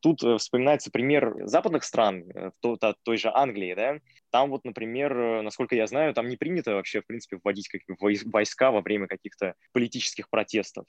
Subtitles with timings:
[0.00, 3.98] Тут э, вспоминается пример западных стран, э, то, то, той же Англии, да,
[4.30, 7.82] там вот, например, э, насколько я знаю, там не принято вообще, в принципе, вводить как
[8.00, 10.86] войска во время каких-то политических протестов.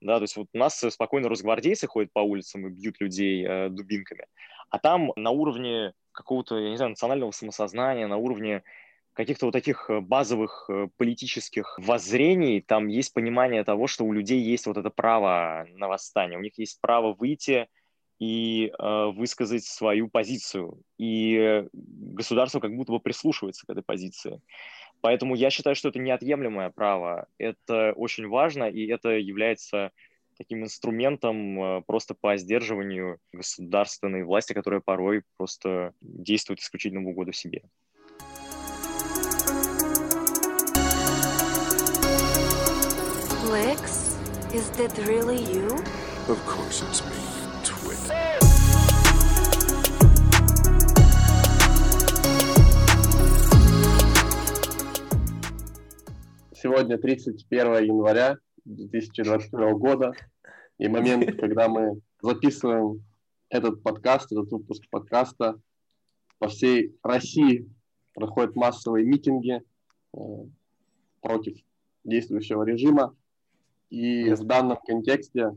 [0.00, 3.68] Да, то есть вот у нас спокойно росгвардейцы ходят по улицам и бьют людей э,
[3.68, 4.26] дубинками,
[4.70, 8.62] а там на уровне какого-то, я не знаю, национального самосознания, на уровне
[9.12, 10.68] каких-то вот таких базовых
[10.98, 16.38] политических воззрений, там есть понимание того, что у людей есть вот это право на восстание,
[16.38, 17.66] у них есть право выйти
[18.18, 20.80] и э, высказать свою позицию.
[20.98, 24.40] И государство как будто бы прислушивается к этой позиции.
[25.00, 27.28] Поэтому я считаю, что это неотъемлемое право.
[27.38, 29.92] Это очень важно, и это является
[30.36, 37.32] таким инструментом э, просто по сдерживанию государственной власти, которая порой просто действует исключительно в угоду
[37.32, 37.62] себе.
[43.50, 44.18] Lex,
[44.52, 45.68] is that really you?
[46.28, 47.35] Of course it's me,
[56.66, 60.14] Сегодня 31 января 2021 года
[60.78, 63.04] и момент, когда мы записываем
[63.48, 65.60] этот подкаст, этот выпуск подкаста.
[66.40, 67.70] По всей России
[68.14, 69.62] проходят массовые митинги
[70.12, 70.18] э,
[71.20, 71.56] против
[72.02, 73.14] действующего режима.
[73.90, 75.56] И в данном контексте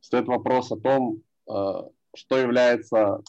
[0.00, 1.52] стоит вопрос о том, э,
[2.14, 3.20] что является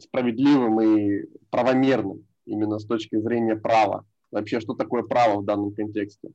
[0.00, 4.06] справедливым и правомерным именно с точки зрения права.
[4.32, 6.30] Вообще, что такое право в данном контексте?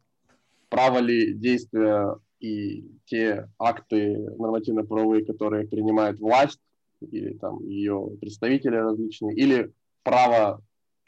[0.70, 6.59] Право ли действия и те акты нормативно-правовые, которые принимает власть
[7.02, 9.72] или там ее представители различные, или
[10.04, 10.62] право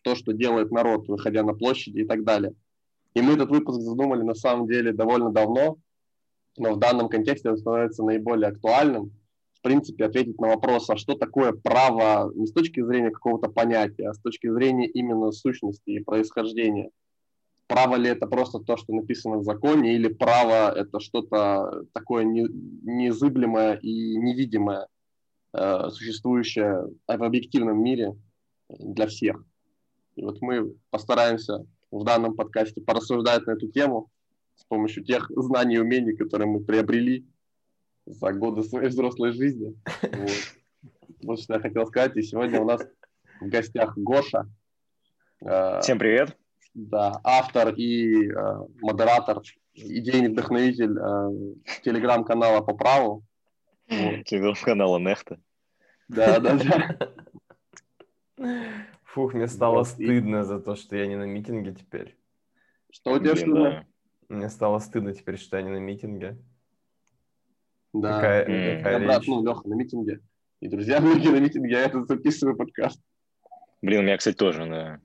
[0.04, 2.54] то, что делает народ, выходя на площади и так далее.
[3.14, 5.78] И мы этот выпуск задумали на самом деле довольно давно,
[6.58, 9.12] но в данном контексте он становится наиболее актуальным.
[9.60, 14.08] В принципе, ответить на вопрос, а что такое право не с точки зрения какого-то понятия,
[14.08, 16.92] а с точки зрения именно сущности и происхождения.
[17.68, 22.48] Право ли это просто то, что написано в законе, или право это что-то такое не,
[22.84, 24.88] незыблемое и невидимое,
[25.54, 28.16] э, существующее в объективном мире
[28.70, 29.44] для всех.
[30.16, 34.10] И вот мы постараемся в данном подкасте порассуждать на эту тему
[34.56, 37.26] с помощью тех знаний и умений, которые мы приобрели
[38.10, 39.76] за годы своей взрослой жизни.
[40.02, 40.32] Вот.
[41.24, 42.18] вот что я хотел сказать.
[42.18, 42.82] И сегодня у нас
[43.40, 44.50] в гостях Гоша.
[45.42, 46.36] Э, Всем привет.
[46.74, 49.42] Да, автор и э, модератор,
[49.74, 53.24] идейный вдохновитель э, телеграм-канала по праву.
[53.90, 54.26] Вот.
[54.26, 55.40] Телеграм-канала Нехта.
[56.08, 57.10] Да, да, да.
[59.04, 62.18] Фух, мне стало вот, стыдно за то, что я не на митинге теперь.
[62.92, 63.86] Что у тебя стыдно?
[64.30, 66.38] Мне стало стыдно теперь, что я не на митинге.
[67.94, 68.16] Да.
[68.16, 68.78] Какая, mm.
[68.78, 70.20] какая брат, ну, Леха на митинге.
[70.62, 73.02] И друзья многие на митинге, я это записываю подкаст.
[73.82, 75.00] Блин, у меня, кстати, тоже, да.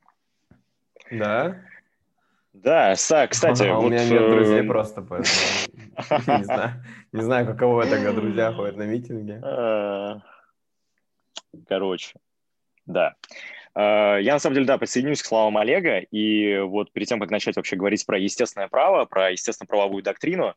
[1.10, 1.60] Да?
[2.52, 3.84] Да, Са, кстати, а, вот...
[3.84, 5.34] У меня нет друзей э, просто, поэтому
[6.38, 9.40] не знаю, не знаю, каково это, когда друзья ходят на митинги.
[9.42, 10.20] А,
[11.66, 12.14] короче,
[12.86, 13.16] да.
[13.74, 17.30] А, я, на самом деле, да, присоединюсь к словам Олега, и вот перед тем, как
[17.30, 20.54] начать вообще говорить про естественное право, про естественно-правовую доктрину,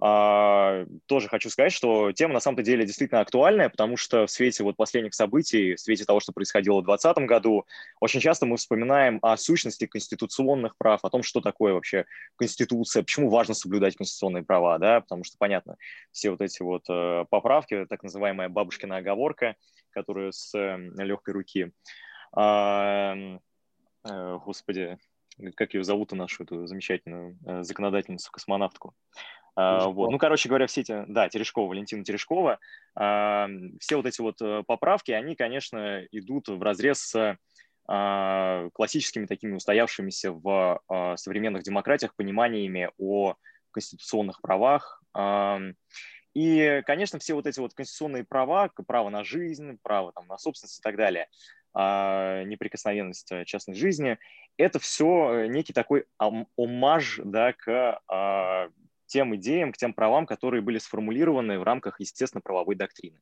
[0.00, 4.64] а, тоже хочу сказать, что тема на самом-то деле действительно актуальная, потому что в свете
[4.64, 7.64] вот последних событий, в свете того, что происходило в 2020 году,
[8.00, 12.06] очень часто мы вспоминаем о сущности конституционных прав, о том, что такое вообще
[12.36, 15.76] Конституция, почему важно соблюдать конституционные права, да, потому что, понятно,
[16.10, 19.54] все вот эти вот э, поправки, так называемая бабушкина оговорка,
[19.90, 21.72] которая с э, легкой руки,
[22.36, 23.38] э,
[24.04, 24.98] господи,
[25.56, 27.62] как ее зовут, нашу эту замечательную э,
[29.58, 30.10] Uh, вот.
[30.10, 32.58] Ну, короче говоря, все эти, да, Терешкова, Валентина Терешкова,
[32.98, 37.38] uh, все вот эти вот uh, поправки, они, конечно, идут в разрез с
[37.86, 40.80] классическими такими устоявшимися в
[41.16, 43.34] современных демократиях пониманиями о
[43.72, 45.02] конституционных правах.
[46.32, 50.78] И, конечно, все вот эти вот конституционные права, право на жизнь, право там, на собственность
[50.78, 51.28] и так далее,
[51.74, 54.16] неприкосновенность э, частной жизни,
[54.56, 58.68] это все э, некий такой омаж да, к а,
[59.06, 63.20] тем идеям, к тем правам, которые были сформулированы в рамках, естественно, правовой доктрины.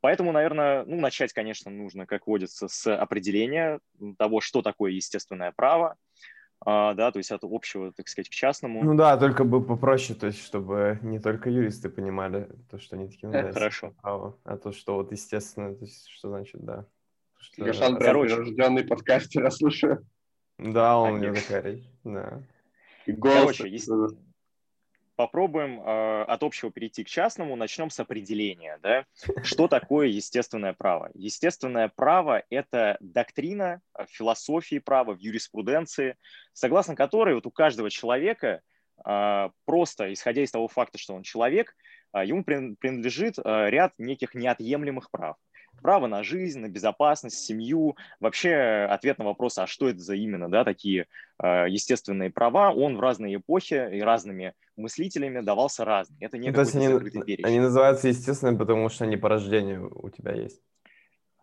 [0.00, 3.80] Поэтому, наверное, ну, начать, конечно, нужно, как водится, с определения
[4.18, 5.96] того, что такое естественное право,
[6.64, 8.82] а, да, то есть от общего, так сказать, к частному.
[8.82, 13.08] Ну да, только бы попроще, то есть чтобы не только юристы понимали то, что они
[13.08, 13.94] такие, ну, Хорошо.
[14.02, 16.86] право, а то, что вот естественно, то есть что значит, да.
[17.38, 17.64] Что...
[17.64, 20.06] Гашан прям рожденный подкастер, я слушаю.
[20.58, 22.42] Да, он у него такая речь, да.
[23.06, 23.56] И голос...
[23.56, 23.88] Короче, есть...
[25.20, 27.54] попробуем э, от общего перейти к частному.
[27.54, 28.78] Начнем с определения.
[28.82, 29.04] Да?
[29.42, 31.10] Что такое естественное право?
[31.12, 36.16] Естественное право– это доктрина в философии права, в юриспруденции,
[36.54, 38.62] согласно которой вот у каждого человека
[39.04, 41.76] э, просто, исходя из того факта, что он человек,
[42.14, 45.36] э, ему принадлежит э, ряд неких неотъемлемых прав
[45.80, 47.96] право на жизнь, на безопасность, семью.
[48.20, 51.06] Вообще ответ на вопрос, а что это за именно да, такие
[51.42, 56.16] э, естественные права, он в разные эпохи и разными мыслителями давался разный.
[56.20, 60.10] Это не ну, То есть они, они называются естественными, потому что они по рождению у
[60.10, 60.60] тебя есть?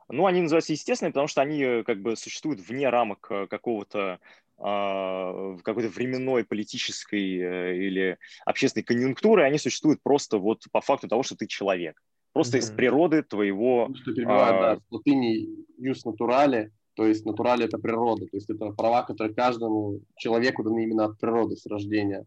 [0.10, 4.20] Ну, они называются естественными, потому что они э, как бы существуют вне рамок э, какого-то
[4.60, 11.36] а, какой-то временной политической или общественной конъюнктуры, они существуют просто вот по факту того, что
[11.36, 12.02] ты человек.
[12.38, 12.62] Просто mm-hmm.
[12.62, 13.90] из природы твоего...
[13.96, 14.62] Что перебиваю, а...
[14.76, 19.34] да, в латыни юс натурале, то есть натурале это природа, то есть это права, которые
[19.34, 22.26] каждому человеку даны именно от природы с рождения,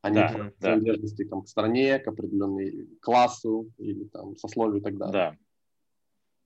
[0.00, 1.40] а не да, принадлежности да.
[1.40, 5.38] к стране, к определенной классу или там сословию и так далее.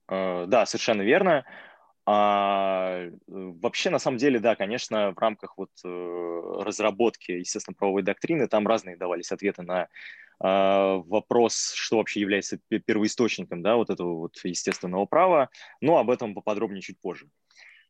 [0.07, 1.45] Да, uh, да, совершенно верно.
[2.05, 8.47] А, вообще, на самом деле, да, конечно, в рамках вот э, разработки, естественно, правовой доктрины
[8.47, 9.89] там разные давались ответы на
[10.39, 15.49] вопрос, что вообще является первоисточником да, вот этого вот естественного права,
[15.81, 17.27] но об этом поподробнее чуть позже.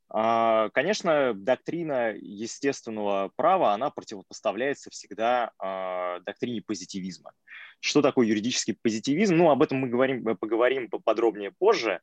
[0.10, 7.32] А, конечно, доктрина естественного права, она противопоставляется всегда а, доктрине позитивизма.
[7.80, 9.36] Что такое юридический позитивизм?
[9.36, 12.00] Ну, об этом мы говорим, поговорим подробнее позже, а,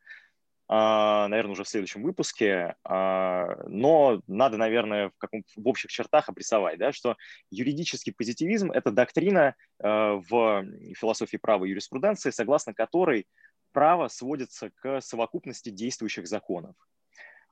[0.69, 6.79] наверное, уже в следующем выпуске, а, но надо, наверное, в, каком, в общих чертах обрисовать,
[6.79, 7.17] да, что
[7.51, 10.65] юридический позитивизм– это доктрина а, в
[10.97, 13.27] философии права и юриспруденции, согласно которой
[13.73, 16.77] право сводится к совокупности действующих законов.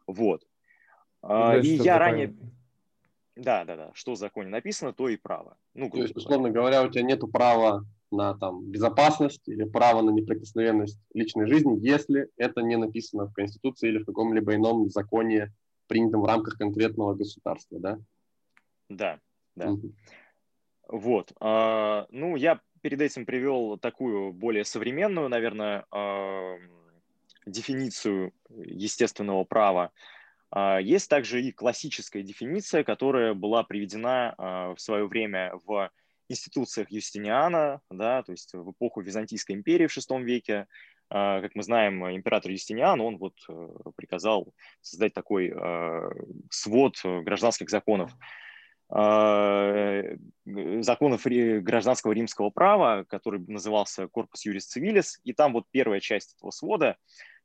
[0.07, 0.43] Вот.
[1.23, 2.35] Ну, и я ранее...
[3.37, 3.91] Да, да, да.
[3.95, 5.57] Что в законе написано, то и право.
[5.75, 10.11] Ну, то есть, условно говоря, у тебя нет права на там, безопасность или право на
[10.11, 15.53] неприкосновенность личной жизни, если это не написано в Конституции или в каком-либо ином законе,
[15.87, 17.99] принятом в рамках конкретного государства, да?
[18.89, 19.21] Да,
[19.57, 19.71] да.
[19.71, 19.93] Угу.
[20.89, 21.33] Вот.
[21.41, 26.57] А, ну, я перед этим привел такую более современную, наверное, а,
[27.47, 29.91] дефиницию естественного права.
[30.51, 34.35] А, есть также и классическая дефиниция, которая была приведена
[34.77, 35.91] в свое время в
[36.29, 40.67] институциях Юстиниана, да, то есть в эпоху Византийской империи в VI веке,
[41.15, 46.11] а, как мы знаем, император Юстиниан, он вот э, приказал создать такой а,
[46.51, 48.13] свод гражданских законов,
[48.89, 50.03] а,
[50.45, 56.51] законов гражданского римского права, который назывался Corpus Juris Civilis, и там вот первая часть этого
[56.51, 56.97] свода,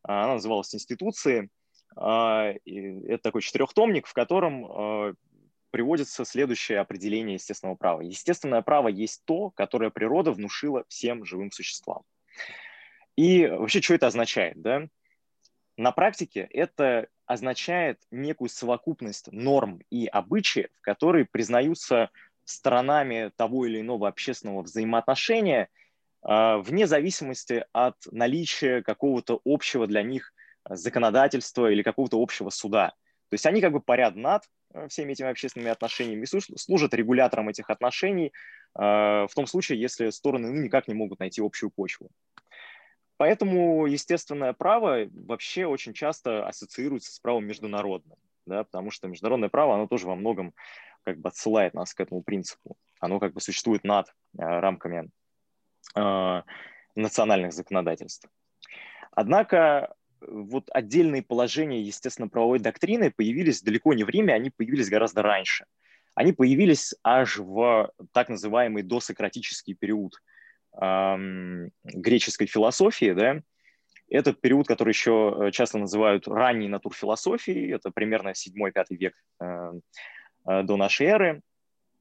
[0.02, 1.50] она называлась «Институции»,
[1.96, 5.16] это такой четырехтомник, в котором
[5.78, 8.02] приводится следующее определение естественного права.
[8.02, 12.02] Естественное право есть то, которое природа внушила всем живым существам.
[13.16, 14.60] И вообще, что это означает?
[14.60, 14.88] Да?
[15.78, 22.10] На практике это означает некую совокупность норм и обычаев, которые признаются
[22.44, 25.70] сторонами того или иного общественного взаимоотношения
[26.28, 30.34] э, вне зависимости от наличия какого-то общего для них
[30.68, 32.96] законодательства или какого-то общего суда.
[33.30, 34.42] То есть они как бы парят над
[34.90, 38.34] всеми этими общественными отношениями служат регулятором этих отношений
[38.76, 42.10] э, в том случае, если стороны ну, никак не могут найти общую почву.
[43.18, 49.74] Поэтому естественное право вообще очень часто ассоциируется с правом международным, да, потому что международное право,
[49.74, 50.54] оно тоже во многом
[51.04, 52.78] как бы отсылает нас к этому принципу.
[53.00, 55.10] Оно как бы существует над э, рамками
[55.96, 56.42] э,
[56.96, 58.30] национальных законодательств.
[59.12, 65.66] Однако вот отдельные положения естественно-правовой доктрины появились далеко не в Риме, они появились гораздо раньше.
[66.16, 70.14] Они появились аж в так называемый досократический период
[70.82, 73.14] эм, греческой философии.
[73.14, 73.42] Да?
[74.10, 79.74] Этот период, который еще часто называют ранней натурфилософией, это примерно 7-5 век э,
[80.48, 81.42] э, до нашей эры.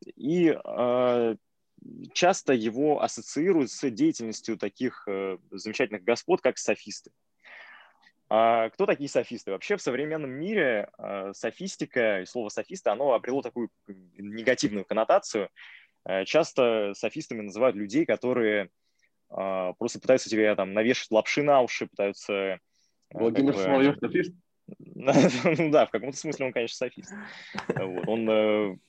[0.05, 1.37] И э,
[2.13, 7.11] часто его ассоциируют с деятельностью таких э, замечательных господ, как софисты.
[8.29, 9.53] А кто такие софисты?
[9.53, 13.71] Вообще в современном мире э, софистика и слово софиста, оно обрело такую
[14.19, 15.49] негативную коннотацию.
[16.05, 18.71] Э, часто софистами называют людей, которые
[19.31, 22.59] э, просто пытаются тебе там навешать лапши на уши, пытаются...
[23.11, 24.35] Владимир как бы, Соловьев софист?
[25.61, 27.13] ну да, в каком-то смысле он, конечно, софист.
[27.69, 28.09] Вот.
[28.09, 28.81] Он,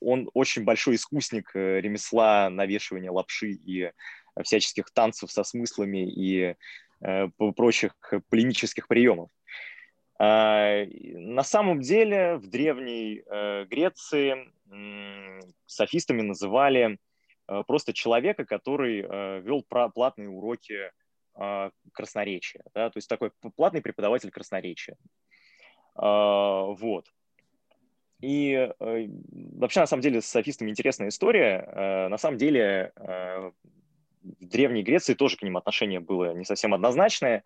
[0.00, 3.92] он очень большой искусник ремесла навешивания лапши и
[4.42, 6.54] всяческих танцев со смыслами и Э,
[7.56, 7.94] прочих
[8.28, 9.30] полемических приемов.
[10.20, 14.52] А, на самом деле в Древней э, Греции
[15.66, 16.98] софистами называли
[17.66, 19.00] просто человека, который
[19.40, 19.64] вел
[19.94, 20.92] платные уроки
[21.92, 24.96] красноречия, да, то есть такой платный преподаватель красноречия.
[25.94, 27.06] Вот.
[28.20, 29.08] И э,
[29.58, 31.64] вообще, на самом деле, с софистами интересная история.
[31.66, 33.52] Э, на самом деле, э,
[34.40, 37.44] в Древней Греции тоже к ним отношение было не совсем однозначное.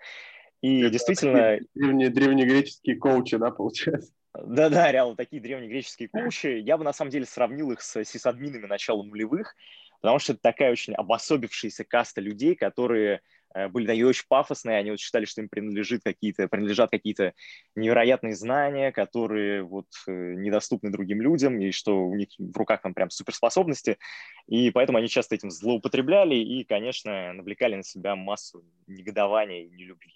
[0.60, 1.58] И Это действительно...
[1.74, 4.12] Древние, древнегреческие коучи, да, получается?
[4.34, 6.46] Да-да, реально, такие древнегреческие коучи.
[6.46, 9.54] Я бы, на самом деле, сравнил их с сисадминами начала нулевых,
[10.00, 13.20] потому что это такая очень обособившаяся каста людей, которые
[13.68, 17.35] были такие очень пафосные, они вот считали, что им принадлежит какие-то, принадлежат какие-то
[17.75, 22.94] невероятные знания, которые вот э, недоступны другим людям, и что у них в руках там
[22.94, 23.99] прям суперспособности,
[24.47, 30.14] и поэтому они часто этим злоупотребляли и, конечно, навлекали на себя массу негодования и нелюбви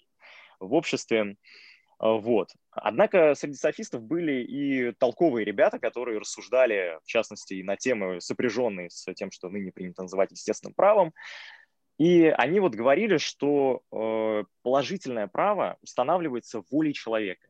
[0.59, 1.35] в обществе.
[1.99, 2.51] Э, вот.
[2.71, 8.89] Однако среди софистов были и толковые ребята, которые рассуждали, в частности, и на темы, сопряженные
[8.89, 11.13] с тем, что ныне принято называть естественным правом,
[11.97, 17.47] и они вот говорили, что э, положительное право устанавливается волей человека.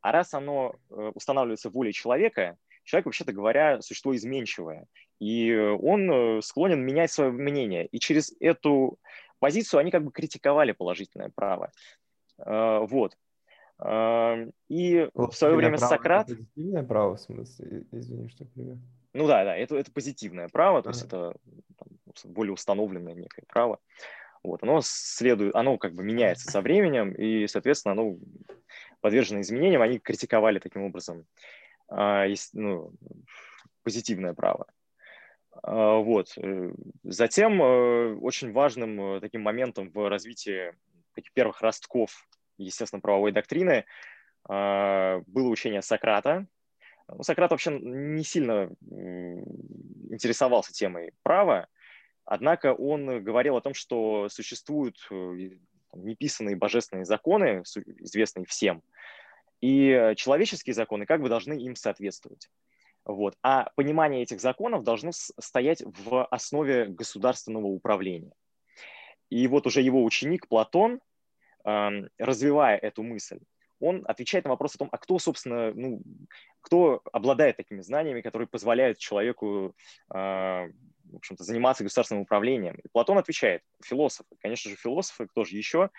[0.00, 4.86] А раз оно э, устанавливается волей человека, человек, вообще-то говоря, существо изменчивое.
[5.18, 7.86] И он э, склонен менять свое мнение.
[7.86, 8.98] И через эту
[9.38, 11.70] позицию они как бы критиковали положительное право.
[12.36, 13.16] Вот.
[13.78, 16.26] И в свое время право, Сократ...
[16.26, 17.84] Позитивное право, в смысле?
[17.92, 18.78] Извини, что привет.
[19.12, 21.34] Ну да, да, это, это позитивное право, то есть это
[21.76, 23.80] там, более установленное некое право.
[24.42, 28.16] Вот, оно следует, оно как бы меняется со временем, и, соответственно, оно
[29.00, 31.26] подвержено изменениям, они критиковали таким образом
[31.88, 32.92] а, есть, ну,
[33.82, 34.66] позитивное право.
[35.62, 36.32] А, вот.
[36.36, 40.72] Э, затем э, очень важным э, таким моментом в развитии
[41.14, 42.26] таких первых ростков
[42.56, 43.84] естественно-правовой доктрины
[44.48, 46.46] а, было учение Сократа,
[47.16, 48.70] ну, Сократ вообще не сильно
[50.10, 51.68] интересовался темой права,
[52.24, 55.50] однако он говорил о том, что существуют э,
[55.94, 57.62] неписанные божественные законы,
[57.98, 58.82] известные всем,
[59.60, 62.48] и человеческие законы как бы должны им соответствовать.
[63.04, 63.36] Вот.
[63.42, 68.32] А понимание этих законов должно стоять в основе государственного управления.
[69.30, 71.00] И вот уже его ученик Платон,
[71.64, 73.40] развивая эту мысль,
[73.80, 76.02] он отвечает на вопрос о том, а кто, собственно, ну,
[76.60, 79.74] кто обладает такими знаниями, которые позволяют человеку,
[80.12, 82.76] э, в общем-то, заниматься государственным управлением.
[82.76, 84.28] И Платон отвечает, философы.
[84.40, 85.90] Конечно же, философы, кто же еще,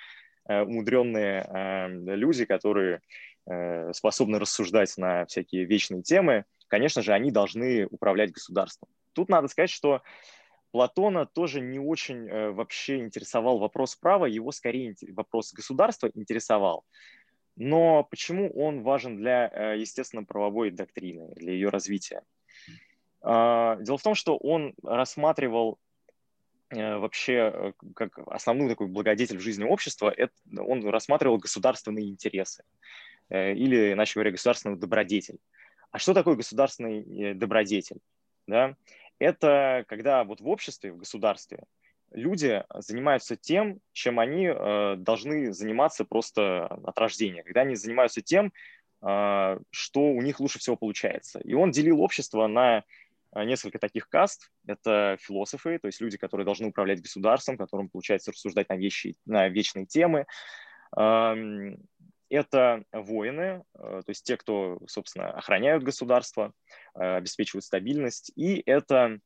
[0.48, 3.02] э, умудренные э, люди, которые
[3.50, 8.90] э, способны рассуждать на всякие вечные темы, конечно же, они должны управлять государством.
[9.14, 10.02] Тут надо сказать, что
[10.72, 16.86] Платона тоже не очень э, вообще интересовал вопрос права, его скорее вопрос государства интересовал.
[17.56, 22.24] Но почему он важен для, э, естественно, правовой доктрины, для ее развития?
[23.22, 25.78] А, дело в том, что он рассматривал
[26.70, 32.64] э, вообще э, как основную такую благодетель в жизни общества, это, он рассматривал государственные интересы
[33.30, 35.40] или, иначе говоря, государственный добродетель.
[35.92, 38.02] А что такое государственный добродетель?
[38.46, 38.76] Да?
[39.20, 41.64] Это когда вот в обществе, в государстве
[42.12, 48.52] люди занимаются тем, чем они э, должны заниматься просто от рождения, когда они занимаются тем,
[49.02, 51.40] э, что у них лучше всего получается.
[51.40, 52.84] И он делил общество на
[53.34, 54.52] э, несколько таких каст.
[54.68, 59.48] Это философы, то есть люди, которые должны управлять государством, которым получается рассуждать на, вещи, на
[59.50, 60.26] вечные темы.
[60.98, 61.36] Э,
[62.32, 66.54] это воины, э, то есть те, кто, собственно, охраняют государство,
[66.96, 68.32] э, обеспечивают стабильность.
[68.38, 69.20] И это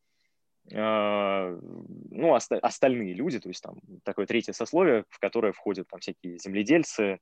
[0.72, 6.40] ну, оста- остальные люди, то есть там такое третье сословие, в которое входят там всякие
[6.40, 7.20] земледельцы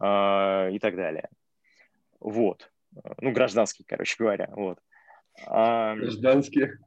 [0.00, 1.28] э, и так далее.
[2.20, 2.70] Вот.
[3.20, 4.48] Ну, гражданские, короче говоря.
[4.52, 4.78] Вот.
[5.46, 5.96] А...
[5.96, 6.78] Гражданские.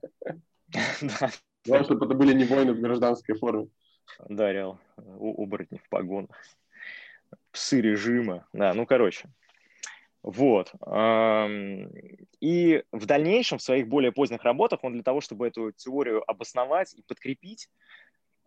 [1.66, 3.68] Главное, чтобы это были не воины в гражданской форме.
[4.28, 4.80] Да, реал.
[4.98, 6.42] Оборотни в погонах.
[7.52, 8.48] Псы режима.
[8.54, 9.30] Да, ну, короче.
[10.24, 10.72] Вот.
[12.40, 16.94] И в дальнейшем, в своих более поздних работах, он для того, чтобы эту теорию обосновать
[16.94, 17.70] и подкрепить,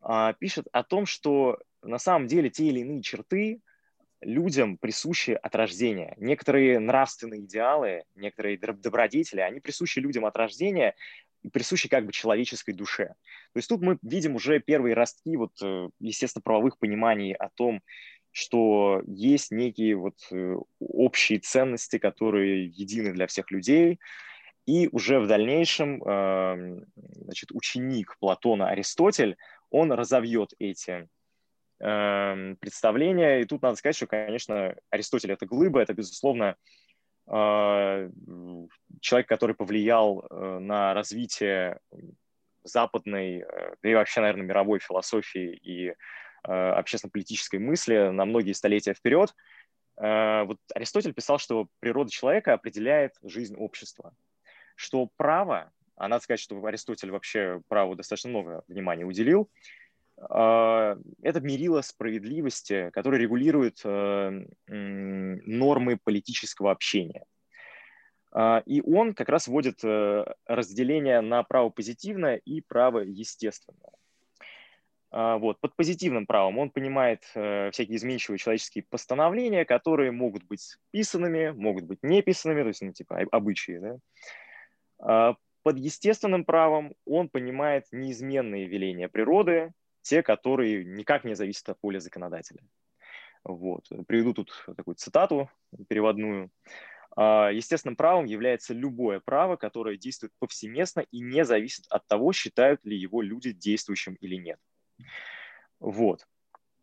[0.01, 3.61] а, пишет о том, что на самом деле те или иные черты
[4.21, 6.15] людям присущи от рождения.
[6.19, 10.95] Некоторые нравственные идеалы, некоторые добродетели, они присущи людям от рождения
[11.53, 13.09] присущи как бы человеческой душе.
[13.53, 17.83] То есть тут мы видим уже первые ростки, вот, э, естественно, правовых пониманий о том,
[18.35, 24.01] что есть некие вот э, общие ценности, которые едины для всех людей,
[24.67, 29.37] и уже в дальнейшем значит, ученик Платона Аристотель,
[29.69, 31.07] он разовьет эти
[31.81, 33.41] эм, представления.
[33.41, 36.57] И тут надо сказать, что, конечно, Аристотель— это глыба, это, безусловно,
[37.27, 38.11] э,
[39.01, 41.79] человек, который повлиял э, на развитие
[42.65, 43.45] западной,
[43.83, 45.95] да и вообще, наверное, мировой философии и
[46.45, 49.35] общественно-политической мысли на многие столетия вперед.
[49.97, 54.15] Вот Аристотель писал, что природа человека определяет жизнь общества,
[54.77, 59.49] что право, а надо сказать, что Аристотель вообще праву достаточно много внимания уделил,
[60.17, 63.83] это мерило справедливости, которое регулирует
[64.67, 67.25] нормы политического общения.
[68.67, 73.93] И он как раз вводит э, разделение на право позитивное и право естественное.
[75.17, 75.61] А, вот.
[75.61, 81.85] Под позитивным правом он понимает э, всякие изменчивые человеческие постановления, которые могут быть писанными, могут
[81.85, 83.79] быть неписанными, то есть ну, типа обычаи.
[83.79, 83.99] Да?
[84.99, 91.79] А, под естественным правом он понимает неизменные веления природы, те, которые никак не зависят от
[91.81, 92.65] воли законодателя.
[93.45, 93.87] Вот.
[94.09, 95.49] Приведу тут такую цитату
[95.89, 96.51] переводную.
[97.17, 102.85] А, естественным правом является любое право, которое действует повсеместно и не зависит от того, считают
[102.85, 104.59] ли его люди действующим или нет.
[105.81, 106.27] Вот.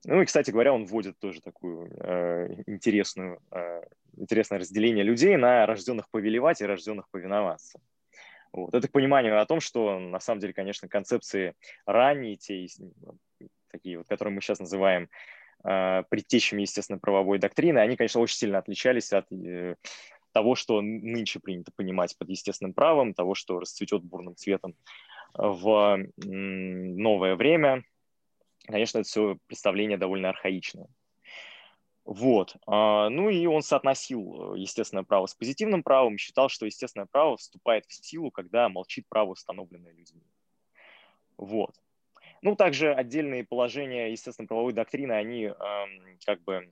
[0.06, 3.84] Ну и, кстати говоря, он вводит тоже такую э, интересную, э,
[4.18, 7.80] интересное разделение людей на рожденных повелевать и рожденных повиноваться.
[8.52, 8.74] Вот.
[8.74, 11.54] Это к пониманию о том, что на самом деле, конечно, концепции
[11.86, 12.66] ранние, те,
[13.72, 15.08] такие вот, которые мы сейчас называем
[15.64, 19.76] э, предтечами, естественно, правовой доктрины, они, конечно, очень сильно отличались от э,
[20.32, 24.76] того, что нынче принято понимать под естественным правом, того, что расцветет бурным цветом
[25.34, 27.84] в новое время.
[28.72, 30.88] Конечно, это все представление довольно архаичное.
[32.06, 32.56] Вот.
[32.66, 37.86] А, ну и он соотносил естественное право с позитивным правом считал, что естественное право вступает
[37.86, 40.24] в силу, когда молчит право, установленное людьми.
[41.38, 41.76] Вот.
[42.42, 46.72] Ну, также отдельные положения естественно-правовой доктрины, они эм, как бы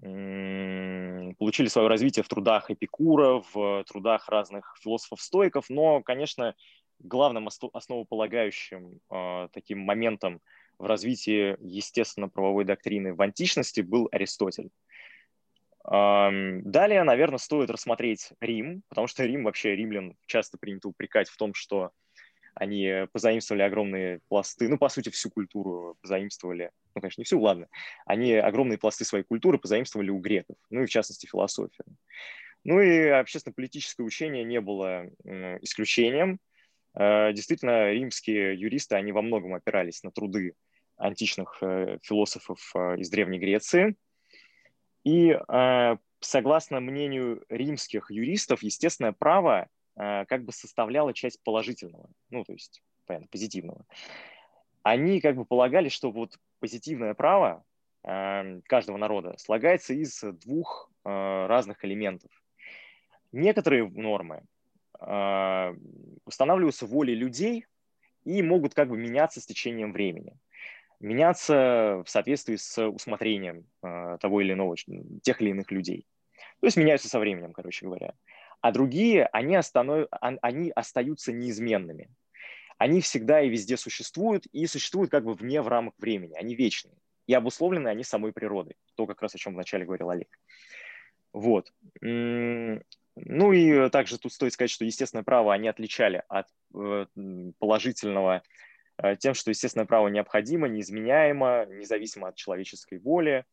[0.00, 6.54] получили свое развитие в трудах Эпикура, в трудах разных философов-стоиков, но, конечно,
[7.00, 10.40] главным основополагающим э, таким моментом
[10.78, 14.70] в развитии естественно-правовой доктрины в античности был Аристотель.
[15.84, 21.54] Далее, наверное, стоит рассмотреть Рим, потому что Рим вообще римлян часто принято упрекать в том,
[21.54, 21.92] что
[22.54, 27.68] они позаимствовали огромные пласты, ну, по сути, всю культуру позаимствовали, ну, конечно, не всю, ладно,
[28.04, 31.86] они огромные пласты своей культуры позаимствовали у греков, ну, и в частности философию.
[32.64, 35.06] Ну и общественно-политическое учение не было
[35.62, 36.40] исключением.
[36.94, 40.54] Э, действительно, римские юристы, они во многом опирались на труды
[40.98, 43.96] античных э, философов э, из Древней Греции.
[45.04, 45.38] И
[46.20, 52.82] согласно мнению римских юристов, естественное право Э, как бы составляла часть положительного, ну, то есть,
[53.06, 53.84] понятно, позитивного.
[54.82, 57.64] Они как бы полагали, что вот позитивное право
[58.04, 61.08] э, каждого народа слагается из двух э,
[61.46, 62.30] разных элементов.
[63.32, 64.42] Некоторые нормы
[66.24, 67.66] устанавливаются волей людей
[68.24, 70.36] и могут как бы меняться с течением времени
[71.00, 74.76] меняться в соответствии с усмотрением того или иного,
[75.22, 76.06] тех или иных людей.
[76.60, 78.14] То есть меняются со временем, короче говоря
[78.60, 80.08] а другие, они, останов...
[80.10, 82.10] они остаются неизменными.
[82.76, 86.94] Они всегда и везде существуют, и существуют как бы вне в рамках времени, они вечные.
[87.26, 90.28] И обусловлены они самой природой, то, как раз о чем вначале говорил Олег.
[91.32, 91.72] Вот.
[92.00, 97.06] Ну и также тут стоит сказать, что естественное право они отличали от э,
[97.58, 98.42] положительного
[99.18, 103.44] тем, что естественное право необходимо, неизменяемо, независимо от человеческой воли.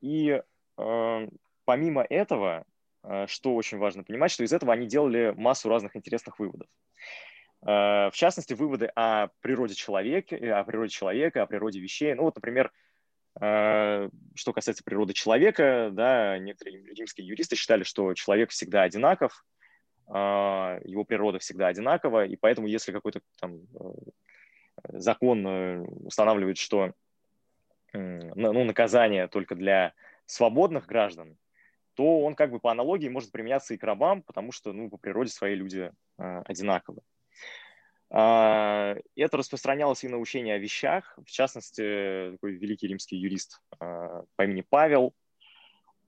[0.00, 0.42] И
[1.68, 2.64] помимо этого,
[3.02, 6.66] э, что очень важно понимать, что из этого они делали массу разных интересных выводов.
[7.60, 12.14] Э, в частности, выводы о природе человека, э, о природе человека, о природе вещей.
[12.14, 12.72] Ну вот, например,
[13.34, 19.44] что касается природы человека, да, некоторые римские юристы считали, что человек всегда одинаков,
[20.10, 23.60] его природа всегда одинакова, и поэтому если какой-то там
[24.88, 25.46] закон
[26.06, 26.92] устанавливает, что
[27.92, 29.92] ну, наказание только для
[30.24, 31.36] свободных граждан,
[31.98, 34.98] то он как бы по аналогии может применяться и к рабам, потому что ну, по
[34.98, 37.00] природе свои люди э, одинаковы.
[38.10, 41.18] Э, это распространялось и на учение о вещах.
[41.18, 45.12] В частности, такой великий римский юрист э, по имени Павел,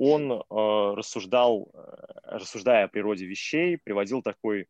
[0.01, 1.79] он э, рассуждал, э,
[2.23, 4.67] рассуждая о природе вещей, приводил такой,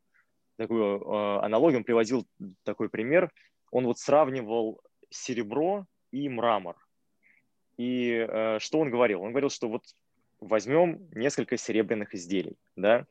[0.56, 2.26] такую э, аналогию, он приводил
[2.64, 3.30] такой пример.
[3.70, 6.76] Он вот сравнивал серебро и мрамор.
[7.76, 9.22] И э, что он говорил?
[9.22, 9.84] Он говорил, что вот
[10.40, 13.06] возьмем несколько серебряных изделий, да,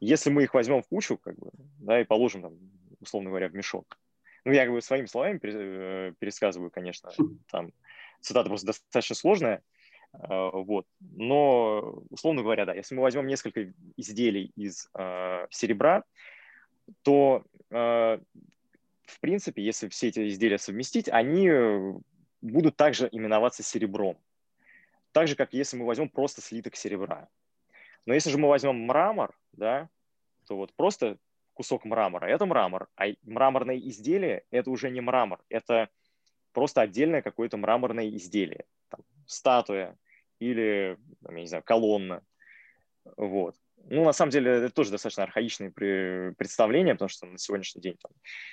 [0.00, 2.54] если мы их возьмем в кучу, как бы, да, и положим там,
[3.00, 3.98] условно говоря, в мешок,
[4.46, 7.10] ну, я как бы своими словами пересказываю, конечно,
[7.50, 7.72] там
[8.22, 9.62] цитата просто достаточно сложная,
[10.12, 16.04] вот, но, условно говоря, да, если мы возьмем несколько изделий из э, серебра,
[17.02, 21.50] то в принципе, если все эти изделия совместить, они
[22.40, 24.18] будут также именоваться серебром.
[25.12, 27.28] Так же, как если мы возьмем просто слиток серебра.
[28.04, 29.88] Но если же мы возьмем мрамор, да,
[30.46, 31.18] то вот просто
[31.54, 35.88] кусок мрамора– это мрамор, а мраморное изделие– это уже не мрамор, это
[36.52, 39.96] просто отдельное какое-то мраморное изделие, там, статуя
[40.38, 42.22] или, я не знаю, колонна.
[43.16, 43.54] Вот.
[43.88, 48.10] Ну, на самом деле, это тоже достаточно архаичные представления, потому что на сегодняшний день там,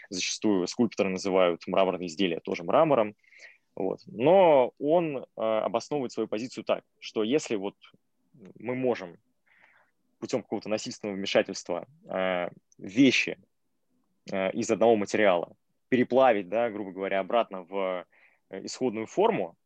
[0.09, 3.15] зачастую скульпторы называют мраморные изделия тоже мрамором.
[3.75, 4.01] Вот.
[4.05, 7.75] Но он э, обосновывает свою позицию так, что если вот
[8.59, 9.17] мы можем
[10.19, 13.39] путем какого-то насильственного вмешательства э, вещи
[14.31, 15.55] э, из одного материала
[15.89, 18.05] переплавить, да, грубо говоря, обратно в
[18.49, 19.57] э, исходную форму,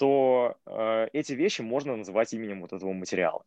[0.00, 3.44] то э, эти вещи можно называть именем вот этого материала.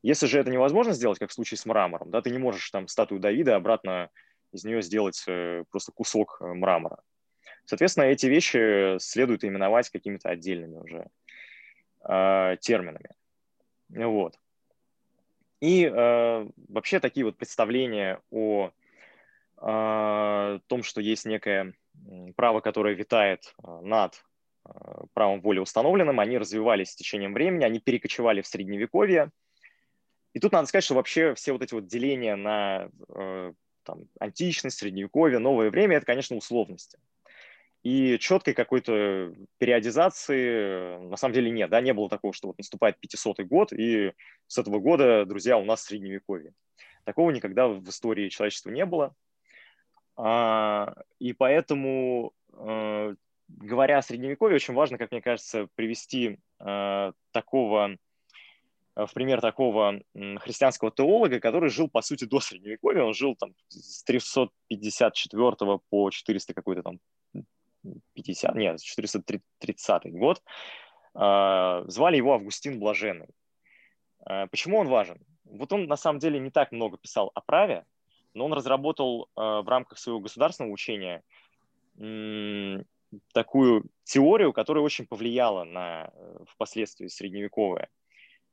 [0.00, 2.88] Если же это невозможно сделать, как в случае с мрамором, да, ты не можешь там
[2.88, 4.08] статую Давида обратно
[4.50, 7.02] из нее сделать э, просто кусок э, мрамора.
[7.66, 11.06] Соответственно, эти вещи следует именовать какими-то отдельными уже
[12.08, 13.10] э, терминами.
[13.90, 14.38] Вот.
[15.60, 18.70] И э, вообще такие вот представления о
[19.60, 21.74] э, том, что есть некое
[22.36, 24.24] право, которое витает э, над
[25.14, 29.30] правом воли установленным, они развивались с течением времени, они перекочевали в средневековье.
[30.32, 34.78] И тут надо сказать, что вообще все вот эти вот деления на э, там, античность,
[34.78, 36.98] средневековье, новое время, это, конечно, условности.
[37.82, 41.70] И четкой какой-то периодизации на самом деле нет.
[41.70, 41.80] Да?
[41.80, 44.12] Не было такого, что вот наступает 500 год, и
[44.46, 46.52] с этого года, друзья, у нас средневековье.
[47.04, 49.14] Такого никогда в истории человечества не было.
[50.16, 53.14] А, и поэтому, э,
[53.58, 57.96] говоря о средневековье, очень важно, как мне кажется, привести э, такого
[59.06, 63.04] в пример такого христианского теолога, который жил, по сути, до Средневековья.
[63.04, 66.98] Он жил там с 354 по 400 какой-то там
[68.14, 70.42] 50, нет, 430 год,
[71.14, 73.28] а, звали его Августин Блаженный.
[74.24, 75.18] А, почему он важен?
[75.44, 77.84] Вот он на самом деле не так много писал о праве,
[78.34, 81.24] но он разработал в рамках своего государственного учения
[83.32, 87.88] такую теорию, которая очень повлияла на э, впоследствии средневековое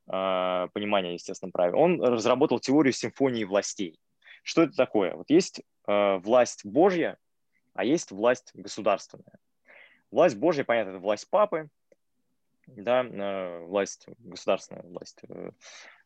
[0.06, 1.74] понимание естественном праве.
[1.74, 4.00] Он разработал теорию симфонии властей.
[4.42, 5.14] Что это такое?
[5.14, 7.18] Вот есть власть Божья,
[7.74, 9.38] а есть власть государственная.
[10.10, 11.68] Власть Божья, понятно, это власть папы,
[12.76, 15.50] да, э, власть государственная, власть э,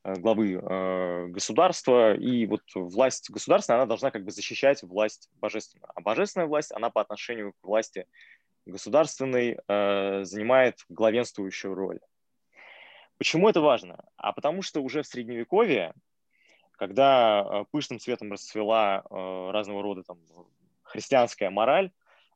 [0.04, 5.90] э, главы государства, и вот власть государственная, она должна как бы защищать власть божественную.
[5.94, 8.06] А божественная власть, она по отношению к власти
[8.66, 12.00] государственной занимает главенствующую роль.
[13.18, 14.04] Почему это важно?
[14.16, 15.94] А потому что уже в Средневековье,
[16.72, 20.18] когда пышным цветом расцвела разного рода там
[20.82, 21.90] христианская мораль,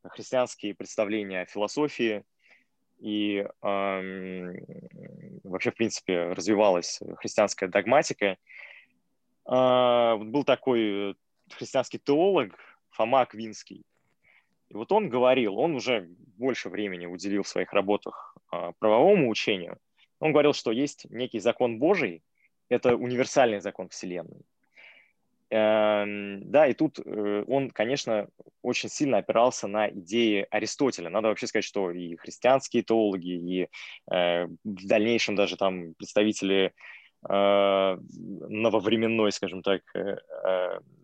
[0.08, 2.24] христианские представления о философии,
[2.98, 4.52] и э,
[5.44, 8.38] вообще, в принципе, развивалась христианская догматика.
[9.46, 11.16] Э, был такой
[11.50, 12.54] христианский теолог
[12.90, 13.84] Фома Аквинский.
[14.68, 19.78] И вот он говорил, он уже больше времени уделил в своих работах э, правовому учению.
[20.20, 22.22] Он говорил, что есть некий закон Божий,
[22.68, 24.44] это универсальный закон Вселенной.
[25.48, 28.28] Эм, да, и тут э, он, конечно,
[28.62, 31.08] очень сильно опирался на идеи Аристотеля.
[31.08, 33.68] Надо вообще сказать, что и христианские теологи, и
[34.10, 36.72] э, в дальнейшем даже там представители
[37.28, 39.82] нововременной, скажем так,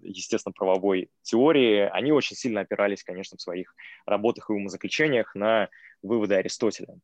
[0.03, 3.75] естественно-правовой теории, они очень сильно опирались, конечно, в своих
[4.07, 5.69] работах и умозаключениях на
[6.03, 6.95] выводы Аристотеля.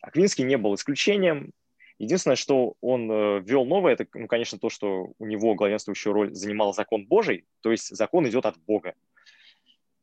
[0.00, 1.52] Аквинский не был исключением,
[1.98, 6.34] Единственное, что он э, ввел новое, это, ну, конечно, то, что у него главенствующую роль
[6.34, 8.94] занимал закон Божий, то есть закон идет от Бога.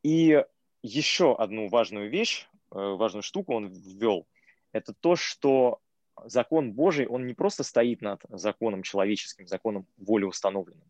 [0.02, 0.44] И
[0.82, 4.26] еще одну важную вещь, э, важную штуку он ввел,
[4.72, 5.80] это то, что
[6.26, 10.88] закон Божий, он не просто стоит над законом человеческим, законом воли установленным.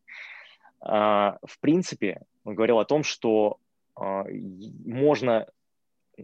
[0.80, 3.60] А, в принципе, он говорил о том, что
[3.96, 4.26] а,
[4.86, 5.48] можно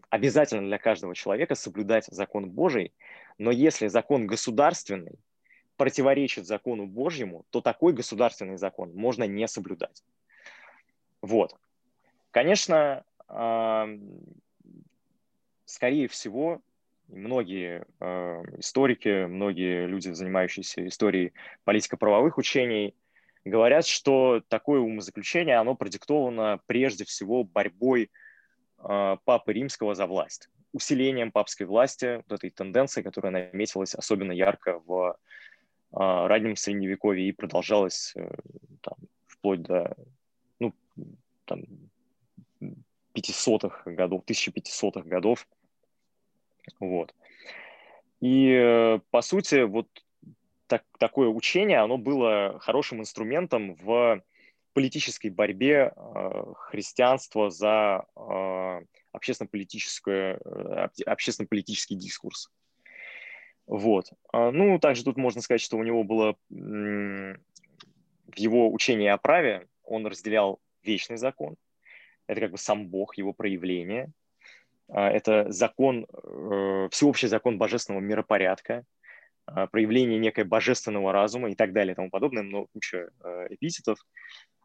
[0.10, 2.94] обязательно для каждого человека соблюдать закон Божий,
[3.38, 5.20] но если закон государственный
[5.76, 10.04] противоречит закону Божьему, то такой государственный закон можно не соблюдать.
[11.22, 11.56] Вот.
[12.32, 13.04] Конечно,
[15.66, 16.62] скорее всего,
[17.08, 22.96] многие э, историки, многие люди, занимающиеся историей политико-правовых учений,
[23.46, 28.12] говорят, что такое умозаключение, оно продиктовано прежде всего борьбой
[28.78, 34.80] а, Папы Римского за власть, усилением папской власти, вот этой тенденции, которая наметилась особенно ярко
[34.86, 35.18] в
[35.92, 38.30] а, раннем Средневековье и продолжалась э,
[38.82, 39.96] там, вплоть до,
[40.60, 40.74] ну,
[41.46, 41.64] там,
[43.16, 45.48] 500-х годов, 1500-х годов.
[46.80, 47.14] Вот.
[48.20, 49.88] И, э, по сути, вот
[50.68, 54.22] так, такое учение, оно было хорошим инструментом в
[54.74, 62.52] политической борьбе э, христианства за э, общественно-политическое, э, общественно-политический дискурс.
[63.66, 64.12] Вот.
[64.32, 67.38] А, ну, также тут можно сказать, что у него было в
[68.36, 71.56] его учении о праве, он разделял вечный закон.
[72.28, 74.12] Это как бы сам Бог, его проявление.
[74.90, 78.86] А, это закон, э, всеобщий закон божественного миропорядка,
[79.46, 84.00] а, проявление некой божественного разума и так далее и тому подобное, много куча э, эпитетов.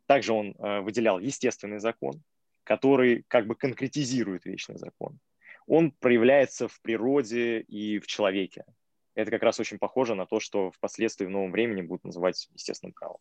[0.07, 2.23] Также он э, выделял естественный закон,
[2.65, 5.19] который как бы конкретизирует вечный закон.
[5.67, 8.65] Он проявляется в природе и в человеке.
[9.15, 12.93] Это как раз очень похоже на то, что впоследствии в новом времени будут называть естественным
[12.93, 13.19] правом.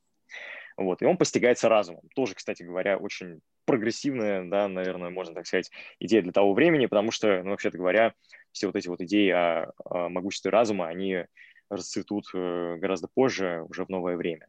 [0.77, 1.01] Вот.
[1.01, 2.03] И он постигается разумом.
[2.15, 7.11] Тоже, кстати говоря, очень прогрессивная, да, наверное, можно так сказать, идея для того времени, потому
[7.11, 8.13] что, ну, вообще-то говоря,
[8.51, 11.25] все вот эти вот идеи о, о могуществе разума, они
[11.69, 14.47] расцветут э, гораздо позже, уже в новое время.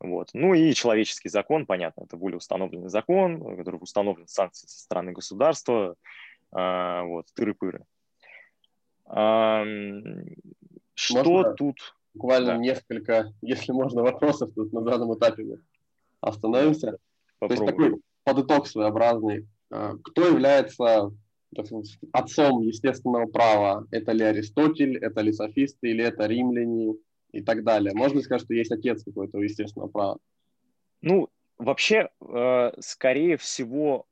[0.00, 0.30] Вот.
[0.34, 5.96] Ну и человеческий закон, понятно, это более установленный закон, который установлен санкцией со стороны государства,
[6.52, 7.84] а, вот, тыры-пыры.
[10.94, 11.96] Что Можно тут?
[12.16, 12.56] Буквально да.
[12.56, 15.58] несколько, если можно, вопросов тут на данном этапе мы
[16.20, 16.96] остановимся.
[17.38, 17.58] Попробуем.
[17.58, 19.46] То есть такой подыток своеобразный.
[19.70, 21.12] А, кто является
[22.12, 23.86] отцом естественного права?
[23.90, 26.94] Это ли Аристотель, это ли софисты, или это римляне
[27.32, 27.92] и так далее?
[27.94, 30.18] Можно сказать, что есть отец какой-то естественного права?
[31.02, 34.06] Ну, вообще, э, скорее всего,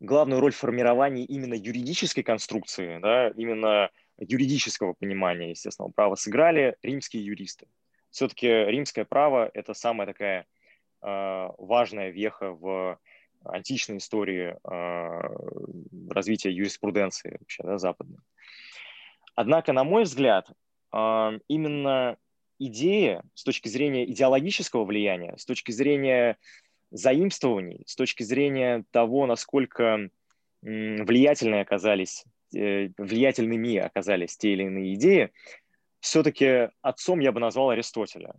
[0.00, 7.24] главную роль в формировании именно юридической конструкции, да, именно юридического понимания естественного права сыграли римские
[7.24, 7.66] юристы.
[8.10, 10.46] Все-таки римское право– это самая такая
[11.02, 12.98] э, важная веха в
[13.44, 18.18] античной истории э, развития юриспруденции вообще, да, западной.
[19.34, 20.50] Однако, на мой взгляд,
[20.92, 22.16] э, именно
[22.58, 26.38] идея с точки зрения идеологического влияния, с точки зрения
[26.90, 30.10] заимствований, с точки зрения того, насколько
[30.62, 35.30] влиятельные оказались, влиятельными оказались те или иные идеи,
[36.00, 38.34] все-таки отцом я бы назвал Аристотеля.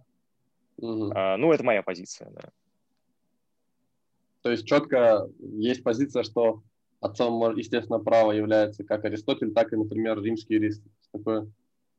[0.77, 1.11] Угу.
[1.13, 2.49] А, ну, это моя позиция, да.
[4.41, 6.63] То есть четко есть позиция, что
[7.01, 10.81] отцом, естественно, права является как Аристотель, так и, например, римский юрист.
[11.11, 11.47] Такое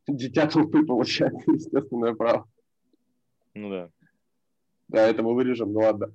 [0.09, 2.49] дитя толпы получается, естественное право.
[3.55, 3.91] Ну да.
[4.89, 6.15] Да, это мы вырежем, ну ладно.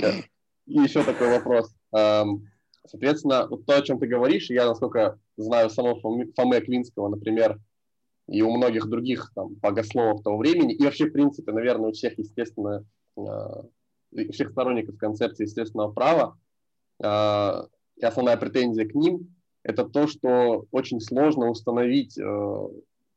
[0.00, 1.74] И еще такой вопрос.
[2.88, 7.58] Соответственно, вот то, о чем ты говоришь, я, насколько знаю самого Фомы Аквинского, например,
[8.28, 12.18] и у многих других там, богословов того времени, и вообще, в принципе, наверное, у всех,
[12.18, 12.84] естественно,
[13.16, 16.38] у всех сторонников концепции естественного права,
[17.02, 22.68] а, и основная претензия к ним– это то, что очень сложно установить а,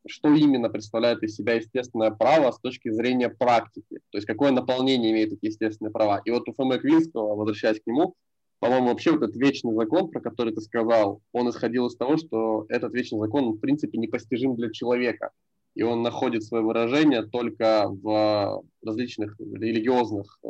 [0.06, 5.12] что именно представляет из себя естественное право с точки зрения практики, то есть какое наполнение
[5.12, 6.20] имеют эти естественные права.
[6.24, 8.14] И вот у Фомы Квинского, возвращаясь к нему,
[8.62, 12.64] по-моему, вообще вот этот вечный закон, про который ты сказал, он исходил из того, что
[12.68, 15.30] этот вечный закон, в принципе, непостижим для человека.
[15.74, 20.48] И он находит свое выражение только в различных религиозных э,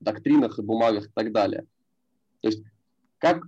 [0.00, 1.64] доктринах и бумагах и так далее.
[2.40, 2.64] То есть
[3.18, 3.44] как,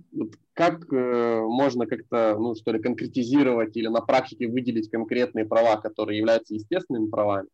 [0.53, 6.17] как э, можно как-то, ну, что ли, конкретизировать или на практике выделить конкретные права, которые
[6.17, 7.49] являются естественными правами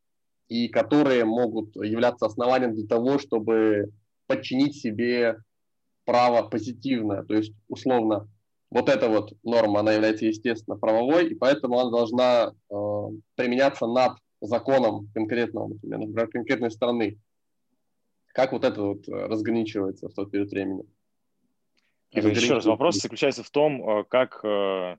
[0.49, 3.89] и которые могут являться основанием для того, чтобы
[4.27, 5.39] подчинить себе
[6.11, 7.23] право позитивное.
[7.23, 8.27] То есть, условно,
[8.69, 14.17] вот эта вот норма, она является, естественно, правовой, и поэтому она должна э, применяться над
[14.41, 17.17] законом конкретного, например, конкретной страны.
[18.27, 20.83] Как вот это вот э, разграничивается в тот период времени?
[22.11, 24.97] Еще раз, вопрос заключается в том, э, как э,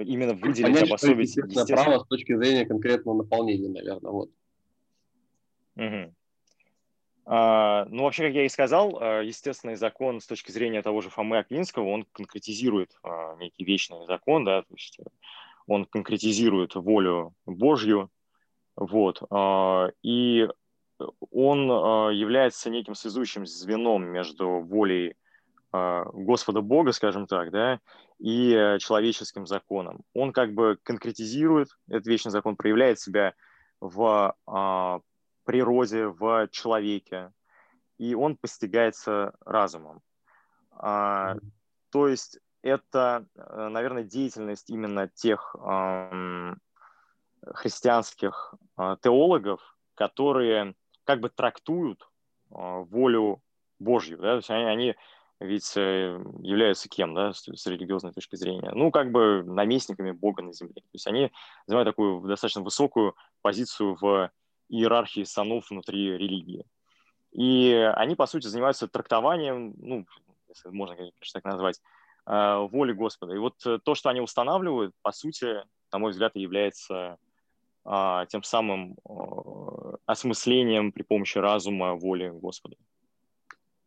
[0.00, 1.30] именно выделить, Понять, обособить...
[1.30, 4.30] Что естественно, право с точки зрения конкретного наполнения, наверное, вот.
[5.76, 6.12] Угу.
[7.26, 11.10] А, ну, вообще, как я и сказал, э, естественный закон с точки зрения того же
[11.10, 14.98] Фомы Аквинского, он конкретизирует а, некий вечный закон, да, то есть
[15.66, 18.10] он конкретизирует волю Божью,
[18.76, 20.48] вот, а, и
[21.30, 21.68] он
[22.14, 25.16] является неким связующим звеном между волей
[25.76, 27.80] а, Господа Бога, скажем так, да,
[28.20, 30.02] и э, человеческим законом.
[30.14, 33.34] Он как бы конкретизирует, этот вечный закон проявляет себя
[33.80, 35.00] в а,
[35.44, 37.32] природе, в человеке,
[37.98, 40.02] и он постигается разумом.
[40.72, 41.36] А,
[41.90, 46.54] то есть это, э, наверное, деятельность именно тех а,
[47.46, 49.60] христианских а, теологов,
[49.94, 52.08] которые как бы трактуют
[52.50, 53.42] волю
[53.78, 54.94] Божью, да, то есть они, они
[55.40, 58.70] ведь э, являются кем, да, с, с религиозной точки зрения?
[58.72, 60.74] Ну, как бы наместниками Бога на земле.
[60.74, 61.32] То есть они
[61.66, 64.30] занимают такую достаточно высокую позицию в
[64.68, 66.64] иерархии санов внутри религии.
[67.32, 70.06] И они, по сути, занимаются трактованием, ну,
[70.48, 71.80] если можно, конечно, так назвать,
[72.26, 73.34] э, воли Господа.
[73.34, 75.56] И вот э, то, что они устанавливают, по сути,
[75.92, 77.18] на мой взгляд, является
[77.84, 78.96] а, тем самым
[80.06, 82.76] осмыслением при помощи разума воли Господа.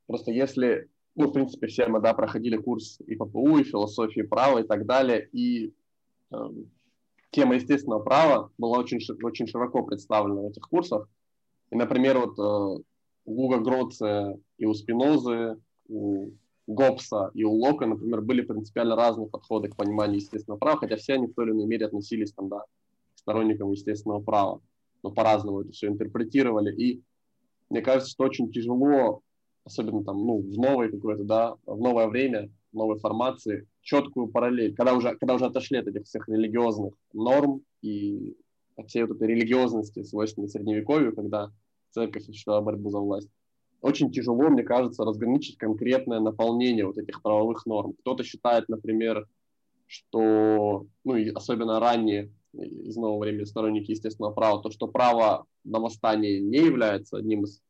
[0.05, 4.59] Просто если ну, в принципе, все мы, да, проходили курс и ППУ, и философии права,
[4.59, 5.73] и так далее, и
[6.31, 6.35] э,
[7.31, 11.07] тема естественного права была очень, очень широко представлена в этих курсах.
[11.69, 12.83] И, например, вот э,
[13.25, 16.31] у Гуга Гроце и у Спинозы, у
[16.67, 21.13] Гоббса и у Лока, например, были принципиально разные подходы к пониманию естественного права, хотя все
[21.13, 22.59] они в той или иной мере относились там, да,
[23.15, 24.61] к сторонникам естественного права,
[25.03, 26.75] но по-разному это все интерпретировали.
[26.75, 27.01] И
[27.69, 29.21] мне кажется, что очень тяжело
[29.67, 34.93] особенно там, ну, в новой какой-то, да, в новое время, новой формации, четкую параллель, когда
[34.93, 38.35] уже, когда уже отошли от этих всех религиозных норм и
[38.75, 41.51] от всей вот этой религиозности, свойственной средневековью, когда
[41.91, 43.29] церковь осуществляла борьбу за власть.
[43.81, 47.93] Очень тяжело, мне кажется, разграничить конкретное наполнение вот этих правовых норм.
[48.01, 49.27] Кто-то считает, например,
[49.85, 55.79] что, ну и особенно ранние из нового времени сторонники естественного права, то, что право на
[55.79, 57.61] восстание не является одним из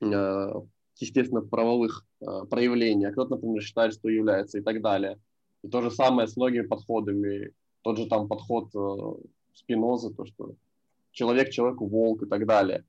[0.00, 0.52] э,
[0.98, 5.18] естественно, правовых э, проявлений, а кто-то, например, считает, что является и так далее.
[5.62, 7.52] И то же самое с многими подходами.
[7.82, 10.54] Тот же там подход э, Спиноза, то, что
[11.12, 12.84] человек человеку волк и так далее.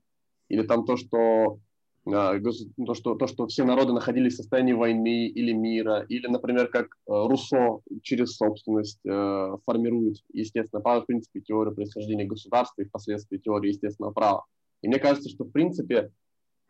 [0.48, 1.58] Или там то, что
[2.06, 2.40] э,
[2.86, 6.86] то, что, то, что все народы находились в состоянии войны или мира, или, например, как
[6.86, 13.38] э, Руссо через собственность э, формирует естественное право, в принципе, теорию происхождения государства и впоследствии
[13.38, 14.44] теорию естественного права.
[14.82, 16.10] И мне кажется, что, в принципе,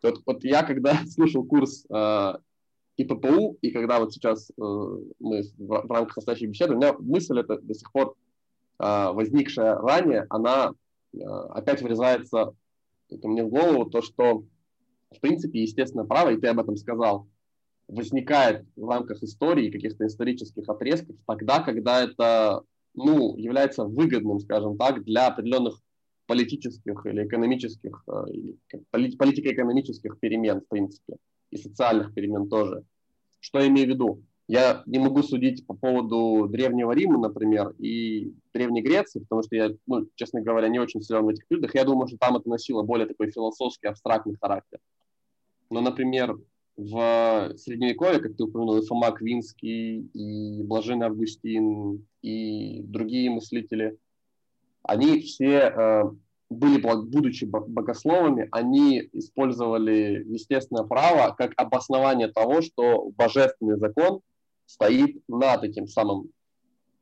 [0.03, 2.33] вот, вот я, когда слушал курс э,
[2.97, 4.53] ППУ, и когда вот сейчас э,
[5.19, 8.15] мы в, в рамках настоящей беседы, у меня мысль эта до сих пор
[8.79, 10.73] э, возникшая ранее, она
[11.13, 12.53] э, опять врезается
[13.09, 14.43] это мне в голову, то, что
[15.11, 17.27] в принципе, естественно, право, и ты об этом сказал,
[17.87, 25.03] возникает в рамках истории, каких-то исторических отрезков тогда, когда это ну, является выгодным, скажем так,
[25.03, 25.79] для определенных
[26.29, 31.15] политических или экономических, э, или политико-экономических перемен, в принципе,
[31.49, 32.83] и социальных перемен тоже.
[33.39, 34.21] Что я имею в виду?
[34.47, 39.71] Я не могу судить по поводу Древнего Рима, например, и Древней Греции, потому что я,
[39.87, 41.73] ну, честно говоря, не очень силен в этих периодах.
[41.73, 44.79] Я думаю, что там это носило более такой философский, абстрактный характер.
[45.71, 46.37] Но, например,
[46.77, 53.97] в Средневековье, как ты упомянул, и Фома Квинский, и Блаженный Августин, и другие мыслители–
[54.83, 56.03] они все э,
[56.49, 64.21] были, будучи богословами, они использовали естественное право как обоснование того, что божественный закон
[64.65, 66.29] стоит над этим самым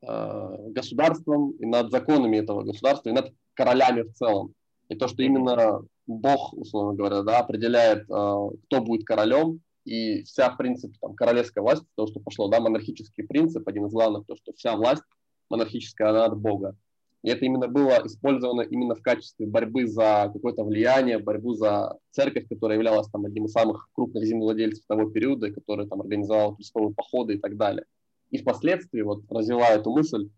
[0.02, 4.54] э, государством и над законами этого государства и над королями в целом.
[4.88, 10.50] И то, что именно Бог, условно говоря, да, определяет, э, кто будет королем, и вся,
[10.50, 14.36] в принципе, там, королевская власть, то, что пошло, да, монархический принцип, один из главных, то,
[14.36, 15.02] что вся власть
[15.48, 16.76] монархическая, она от Бога.
[17.22, 22.48] И это именно было использовано именно в качестве борьбы за какое-то влияние, борьбу за церковь,
[22.48, 27.34] которая являлась там одним из самых крупных землевладельцев того периода, который там организовал крестовые походы
[27.34, 27.84] и так далее.
[28.30, 30.28] И впоследствии, вот развивая эту мысль,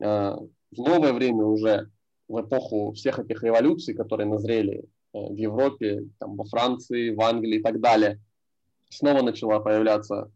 [0.00, 1.90] э, в новое время уже,
[2.28, 7.58] в эпоху всех этих революций, которые назрели э, в Европе, там, во Франции, в Англии
[7.58, 8.20] и так далее,
[8.90, 10.30] снова начала появляться,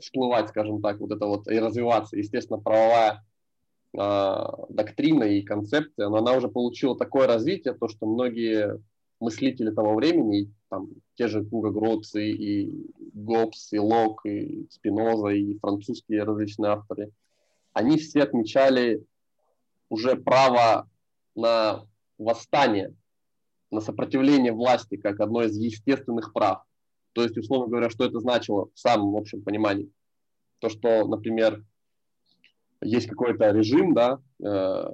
[0.00, 3.22] всплывать, скажем так, вот это вот и развиваться, естественно, правовая
[3.94, 8.80] доктрина и концепция, но она уже получила такое развитие, то, что многие
[9.20, 15.58] мыслители того времени, там, те же Гуга Гроци, и Гоббс, и Лок, и Спиноза, и
[15.58, 17.12] французские различные авторы,
[17.72, 19.04] они все отмечали
[19.88, 20.88] уже право
[21.36, 21.86] на
[22.18, 22.94] восстание,
[23.70, 26.64] на сопротивление власти как одно из естественных прав.
[27.12, 29.90] То есть, условно говоря, что это значило в самом общем понимании?
[30.58, 31.64] То, что, например,
[32.84, 34.84] есть какой-то режим, да, э,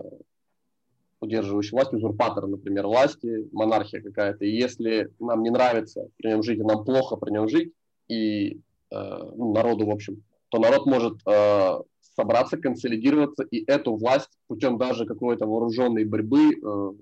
[1.20, 4.44] удерживающий власть, узурпатор, например, власти, монархия какая-то.
[4.44, 7.72] И если нам не нравится при нем жить, и нам плохо при нем жить,
[8.08, 8.58] и э,
[8.90, 11.78] ну, народу, в общем, то народ может э,
[12.16, 16.92] собраться, консолидироваться и эту власть путем даже какой-то вооруженной борьбы э,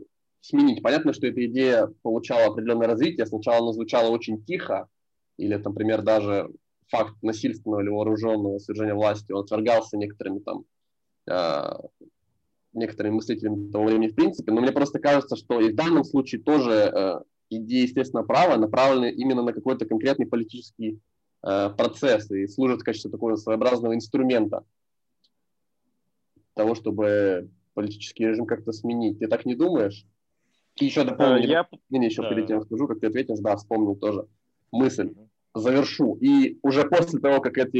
[0.41, 0.83] сменить.
[0.83, 3.27] Понятно, что эта идея получала определенное развитие.
[3.27, 4.89] Сначала она звучала очень тихо,
[5.37, 6.51] или, например, даже
[6.89, 10.65] факт насильственного или вооруженного свержения власти, он отвергался некоторыми там
[12.73, 16.41] некоторыми мыслителями того времени в принципе, но мне просто кажется, что и в данном случае
[16.41, 17.21] тоже э,
[17.51, 21.01] идеи естественно права направлены именно на какой-то конкретный политический
[21.43, 24.65] э, процесс и служат в качестве такого своеобразного инструмента
[26.55, 29.21] того, чтобы политический режим как-то сменить.
[29.21, 30.05] Ты так не думаешь?
[30.77, 31.69] И еще дополню, я...
[31.91, 34.27] не, еще перед тем скажу, как ты ответишь, да, вспомнил тоже
[34.71, 35.15] мысль.
[35.55, 36.17] Завершу.
[36.21, 37.79] И уже после того, как эти,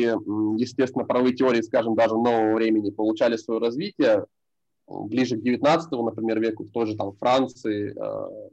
[0.59, 4.25] естественно, правовые теории, скажем, даже нового времени получали свое развитие,
[4.87, 8.49] ближе к 19 например, веку, в той же там Франции, э,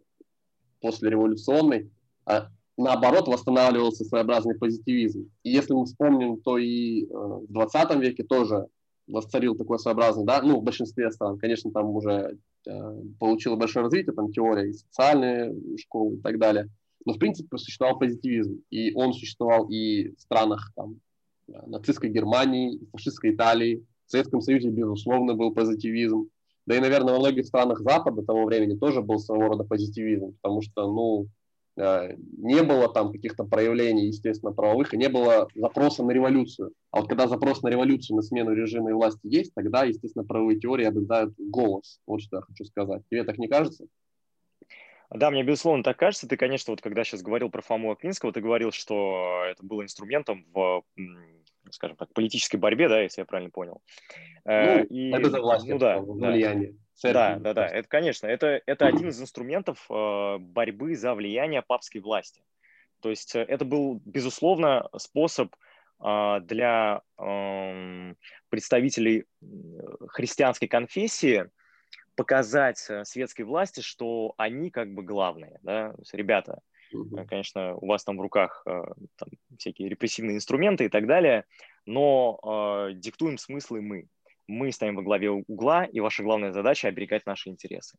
[0.82, 1.90] после революционной,
[2.28, 2.42] э,
[2.78, 5.32] наоборот, восстанавливался своеобразный позитивизм.
[5.44, 8.68] И если мы вспомним, то и э, в 20 веке тоже
[9.08, 12.38] восцарил такой своеобразный, да, ну, в большинстве стран, конечно, там уже
[12.68, 16.70] э, получила большое развитие, там теория и социальные школы и так далее,
[17.06, 21.00] но, в принципе, существовал позитивизм, и он существовал и в странах, там,
[21.48, 26.30] нацистской Германии, фашистской Италии, в Советском Союзе, безусловно, был позитивизм,
[26.66, 30.62] да и, наверное, во многих странах Запада того времени тоже был своего рода позитивизм, потому
[30.62, 31.28] что, ну,
[31.78, 36.72] Э, не было там каких-то проявлений, естественно, правовых, и не было запроса на революцию.
[36.92, 40.60] А вот когда запрос на революцию, на смену режима и власти есть, тогда, естественно, правовые
[40.60, 42.00] теории обретают голос.
[42.08, 43.04] Вот что я хочу сказать.
[43.10, 43.86] Тебе так не кажется?
[45.16, 46.28] Да, мне, безусловно, так кажется.
[46.28, 50.46] Ты, конечно, вот когда сейчас говорил про Фому Аквинского, ты говорил, что это было инструментом
[50.54, 50.84] в,
[51.72, 53.82] скажем так, политической борьбе, да, если я правильно понял.
[54.46, 56.72] Э, ну, и, это за власть, ну, да, влияние.
[56.72, 56.78] Да.
[56.96, 57.14] Церкви.
[57.14, 62.00] Да, да, да, это, конечно, это, это один из инструментов э, борьбы за влияние папской
[62.00, 62.42] власти.
[63.02, 65.54] То есть э, это был, безусловно, способ
[66.04, 68.14] э, для э,
[68.50, 69.26] представителей
[70.08, 71.50] христианской конфессии
[72.16, 75.60] показать светской власти, что они как бы главные.
[75.64, 75.92] Да?
[75.94, 76.60] То есть, ребята,
[77.28, 81.46] конечно, у вас там в руках там, всякие репрессивные инструменты и так далее,
[81.86, 82.40] но
[82.90, 84.08] э, диктуем смыслы мы
[84.48, 87.98] мы стоим во главе угла, и ваша главная задача– оберегать наши интересы.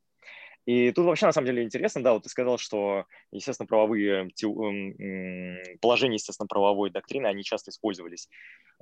[0.64, 4.28] И тут вообще, на самом деле, интересно, да, вот ты сказал, что, естественно, правовые
[5.80, 8.28] положения, естественно, правовой доктрины, они часто использовались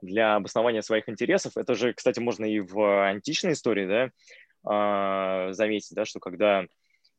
[0.00, 1.56] для обоснования своих интересов.
[1.56, 4.10] Это же, кстати, можно и в античной истории, да,
[4.64, 6.66] заметить, да, что когда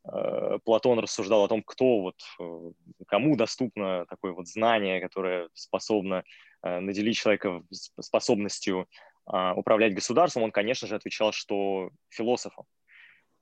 [0.07, 2.71] а, Платон рассуждал о том, кто вот, э,
[3.07, 6.23] кому доступно такое вот знание, которое способно
[6.63, 8.87] э, наделить человека способностью
[9.25, 12.65] а, управлять государством, он, конечно же, отвечал, что философом.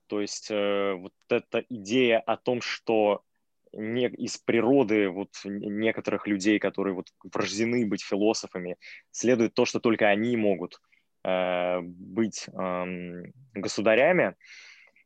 [0.06, 3.22] То есть э, вот эта идея о том, что
[3.72, 8.76] не из природы вот некоторых людей, которые вот врождены быть философами,
[9.10, 10.93] следует то, что только они могут э,
[11.24, 13.22] быть э,
[13.54, 14.36] государями,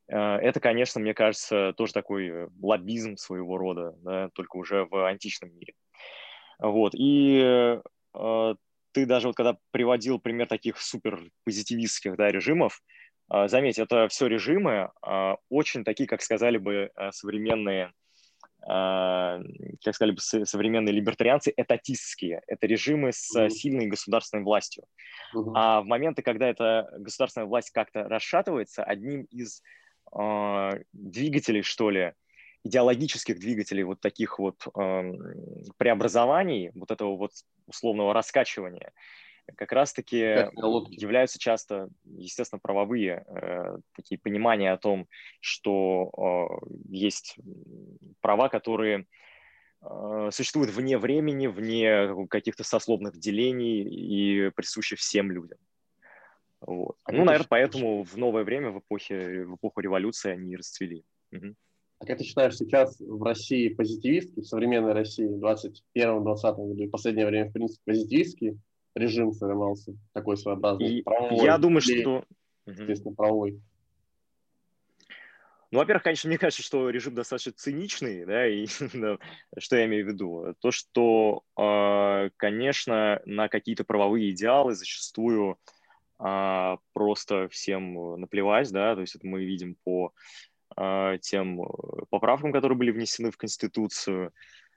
[0.08, 5.54] э, это, конечно, мне кажется, тоже такой лоббизм своего рода, да, только уже в античном
[5.54, 5.74] мире.
[6.58, 6.94] Вот.
[6.96, 8.54] И э,
[8.92, 12.82] ты даже вот когда приводил пример таких супер позитивистских да, режимов,
[13.30, 14.90] заметь, это все режимы
[15.50, 17.92] очень такие, как сказали бы современные,
[18.60, 22.42] как сказали бы современные либертарианцы, этатистские.
[22.46, 23.50] Это режимы с mm-hmm.
[23.50, 24.84] сильной государственной властью.
[25.34, 25.52] Mm-hmm.
[25.54, 29.62] А в моменты, когда эта государственная власть как-то расшатывается, одним из
[30.92, 32.14] двигателей, что ли,
[32.64, 35.12] идеологических двигателей вот таких вот э,
[35.76, 37.32] преобразований, вот этого вот
[37.66, 38.92] условного раскачивания,
[39.56, 45.06] как раз-таки являются часто, естественно, правовые э, такие понимания о том,
[45.40, 47.36] что э, есть
[48.20, 49.06] права, которые
[49.82, 55.58] э, существуют вне времени, вне каких-то сословных делений и присущи всем людям.
[56.60, 56.96] Вот.
[57.08, 61.04] Ну, наверное, поэтому в новое время, в, эпохе, в эпоху революции они расцвели.
[61.32, 61.54] Угу.
[62.00, 66.86] А как ты считаешь, сейчас в России позитивистский, в современной России в 21-20 году и
[66.86, 68.58] в последнее время, в принципе, позитивистский
[68.94, 70.98] режим сформировался, такой своеобразный?
[70.98, 72.24] И, правовой, я думаю, или, что...
[72.66, 73.60] Естественно, правовой.
[75.70, 78.66] Ну, во-первых, конечно, мне кажется, что режим достаточно циничный, да, и
[79.58, 80.54] что я имею в виду?
[80.60, 85.58] То, что, э, конечно, на какие-то правовые идеалы зачастую
[86.18, 90.14] э, просто всем наплевать, да, то есть это мы видим по
[90.76, 91.60] а, тем
[92.10, 94.32] поправкам, которые были внесены в Конституцию.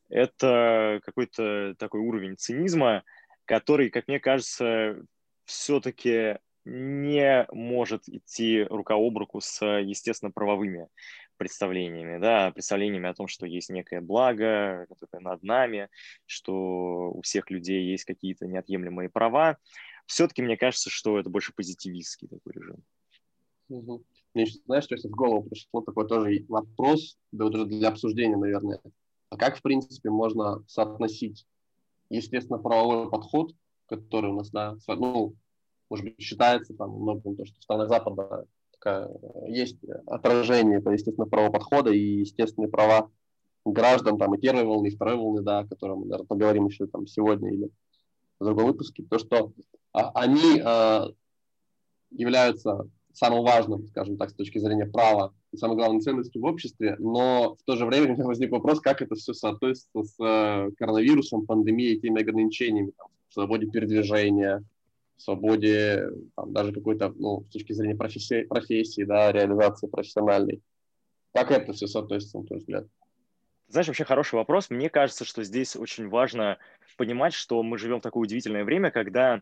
[0.10, 3.04] Это какой-то такой уровень цинизма,
[3.52, 5.04] который, как мне кажется,
[5.44, 10.88] все-таки не может идти рука об руку с, естественно, правовыми
[11.36, 15.90] представлениями, да, представлениями о том, что есть некое благо, которое над нами,
[16.26, 19.58] что у всех людей есть какие-то неотъемлемые права.
[20.06, 22.78] Все-таки мне кажется, что это больше позитивистский такой режим.
[23.68, 24.06] Угу.
[24.34, 28.80] Мне еще, знаешь, что в голову пришло такой тоже вопрос, да, уже для обсуждения, наверное.
[29.30, 31.46] А как, в принципе, можно соотносить,
[32.18, 33.54] естественно, правовой подход,
[33.88, 35.36] который у нас, да, ну,
[35.90, 39.10] может быть, считается там многим, то, что в странах Запада такая,
[39.48, 43.10] есть отражение, это, естественно, правового подхода и естественные права
[43.66, 46.88] граждан там и первой волны, и второй волны, да, о которой мы, наверное, поговорим еще
[46.88, 47.70] там сегодня или
[48.40, 49.54] в другом выпуске, то, что
[49.94, 51.08] а, они а,
[52.10, 56.96] являются самым важным, скажем так, с точки зрения права и самой главной ценностью в обществе,
[57.00, 60.72] но в то же время у меня возник вопрос, как это все соответствует с э,
[60.78, 64.64] коронавирусом, пандемией, теми ограничениями, там, свободе передвижения,
[65.18, 70.62] свободе там, даже какой-то, ну, с точки зрения профессии, профессии, да, реализации профессиональной.
[71.34, 72.88] Как это все соответствует, на твой взгляд?
[73.68, 74.70] Знаешь, вообще хороший вопрос.
[74.70, 76.58] Мне кажется, что здесь очень важно
[76.98, 79.42] понимать, что мы живем в такое удивительное время, когда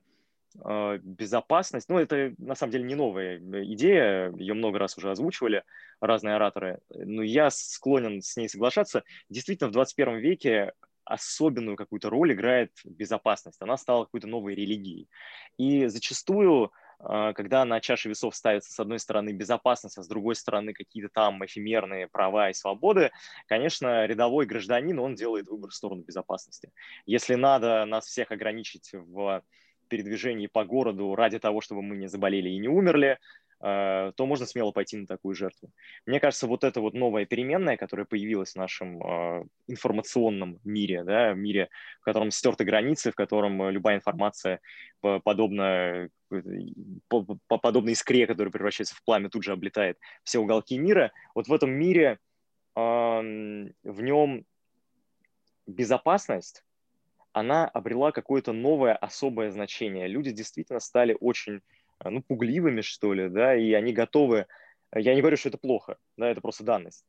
[0.56, 5.64] безопасность, ну, это на самом деле не новая идея, ее много раз уже озвучивали
[6.02, 9.04] разные ораторы, но я склонен с ней соглашаться.
[9.30, 10.74] Действительно, в 21 веке
[11.06, 13.62] особенную какую-то роль играет безопасность.
[13.62, 15.10] Она стала какой-то новой религией.
[15.58, 20.36] И зачастую а, когда на чаше весов ставится с одной стороны безопасность, а с другой
[20.36, 23.12] стороны какие-то там эфемерные права и свободы,
[23.48, 26.72] конечно, рядовой гражданин, он делает выбор в сторону безопасности.
[27.06, 29.44] Если надо нас всех ограничить в
[29.90, 33.18] передвижении по городу ради того, чтобы мы не заболели и не умерли,
[33.62, 35.72] Э, то можно смело пойти на такую жертву.
[36.06, 41.34] Мне кажется, вот эта вот новая переменная, которая появилась в нашем э, информационном мире, да,
[41.34, 41.70] мире,
[42.00, 44.62] в котором стерты границы, в котором э, любая информация
[45.02, 46.10] подобно,
[47.48, 51.72] подобно искре, которая превращается в пламя, тут же облетает все уголки мира, вот в этом
[51.72, 52.20] мире
[52.76, 54.46] в нем
[55.68, 56.66] безопасность,
[57.34, 60.08] она обрела какое-то новое особое значение.
[60.08, 61.62] Люди действительно стали очень
[62.00, 64.48] а, ну, пугливыми, что ли, да, и они готовы,
[64.96, 67.06] я не говорю, что это плохо, да, это просто данность,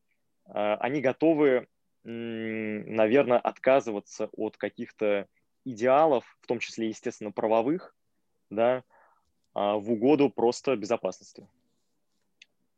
[0.46, 1.68] а, они готовы,
[2.02, 5.26] наверное, отказываться от каких-то
[5.64, 7.94] идеалов, в том числе, естественно, правовых,
[8.50, 8.82] да,
[9.54, 11.46] а, в угоду просто безопасности.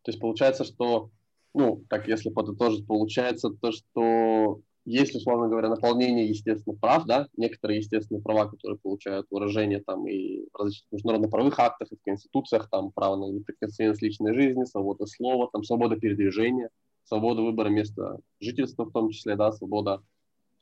[0.02, 1.10] То есть получается, что,
[1.54, 7.78] ну, так если подытожить, получается то, что есть, условно говоря, наполнение естественных прав, да, некоторые
[7.78, 12.90] естественные права, которые получают выражение там и в различных международно-правовых актах, и в конституциях, там,
[12.90, 16.70] право на неприкосновенность личной жизни, свобода слова, там, свобода передвижения,
[17.04, 20.02] свобода выбора места жительства в том числе, да, свобода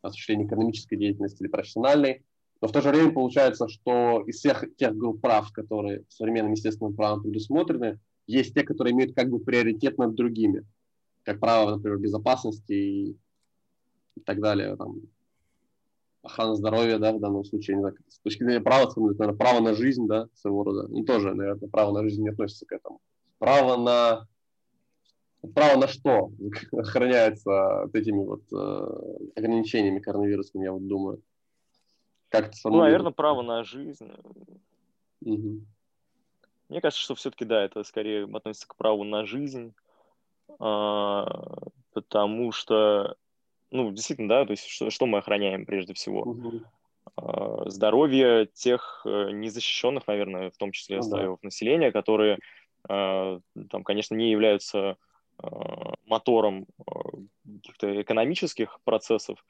[0.02, 2.22] осуществления экономической деятельности или профессиональной.
[2.60, 6.94] Но в то же время получается, что из всех тех групп прав, которые современным естественным
[6.94, 10.64] правом предусмотрены, есть те, которые имеют как бы приоритет над другими,
[11.22, 13.16] как право, например, безопасности и
[14.16, 15.00] и так далее, там,
[16.22, 19.74] охрана здоровья, да, в данном случае, не знаю, с точки зрения права, наверное, право на
[19.74, 23.00] жизнь, да, своего рода, ну, тоже, наверное, право на жизнь не относится к этому.
[23.38, 24.26] Право на
[25.54, 26.30] право на что
[26.72, 31.22] охраняется вот этими вот э, ограничениями коронавирусными, я вот думаю.
[32.28, 34.12] Как ну, наверное, право на жизнь.
[35.22, 35.60] Угу.
[36.68, 39.74] Мне кажется, что все-таки, да, это скорее относится к праву на жизнь,
[40.48, 41.24] э,
[41.92, 43.16] потому что
[43.70, 46.22] ну, действительно, да, то есть что, что мы охраняем прежде всего?
[46.22, 46.60] Угу.
[47.66, 51.46] Здоровье тех э, незащищенных, наверное, в том числе ну, слоев да.
[51.46, 52.38] населения, которые,
[52.88, 53.40] а,
[53.70, 54.96] там, конечно, не являются
[55.38, 56.66] а, мотором
[57.44, 59.44] каких-то экономических процессов,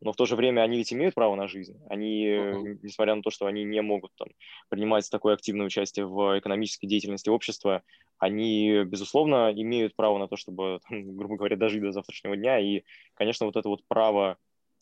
[0.00, 1.78] но в то же время они ведь имеют право на жизнь.
[1.88, 2.78] Они, uh-huh.
[2.82, 4.28] несмотря на то, что они не могут там,
[4.68, 7.82] принимать такое активное участие в экономической деятельности общества,
[8.18, 12.58] они, безусловно, имеют право на то, чтобы, там, грубо говоря, дожить до завтрашнего дня.
[12.58, 12.82] И,
[13.14, 14.38] конечно, вот это вот право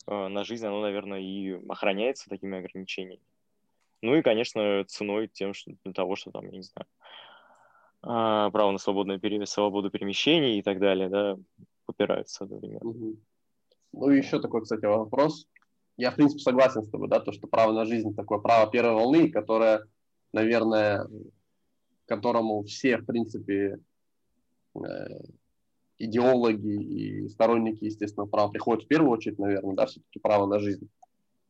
[0.07, 3.23] э, на жизнь, оно, наверное, и охраняется такими ограничениями.
[4.01, 6.87] Ну и, конечно, ценой тем, что, для того, что там, я не знаю,
[8.03, 11.37] э, право на свободное, свободу перемещений и так далее, да,
[11.85, 12.89] попираются одновременно.
[12.89, 13.17] Угу.
[13.93, 15.47] Ну еще такой, кстати, вопрос.
[15.97, 18.93] Я, в принципе, согласен с тобой, да, то, что право на жизнь такое право первой
[18.93, 19.85] волны, которое,
[20.31, 21.07] наверное,
[22.05, 23.79] которому все, в принципе,
[24.75, 24.79] э,
[25.97, 30.89] идеологи и сторонники естественного права приходят в первую очередь, наверное, да, все-таки право на жизнь.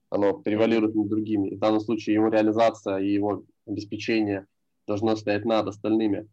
[0.10, 1.50] Оно превалирует над другими.
[1.50, 4.48] И в данном случае его реализация и его обеспечение
[4.88, 6.28] должно стоять над остальными.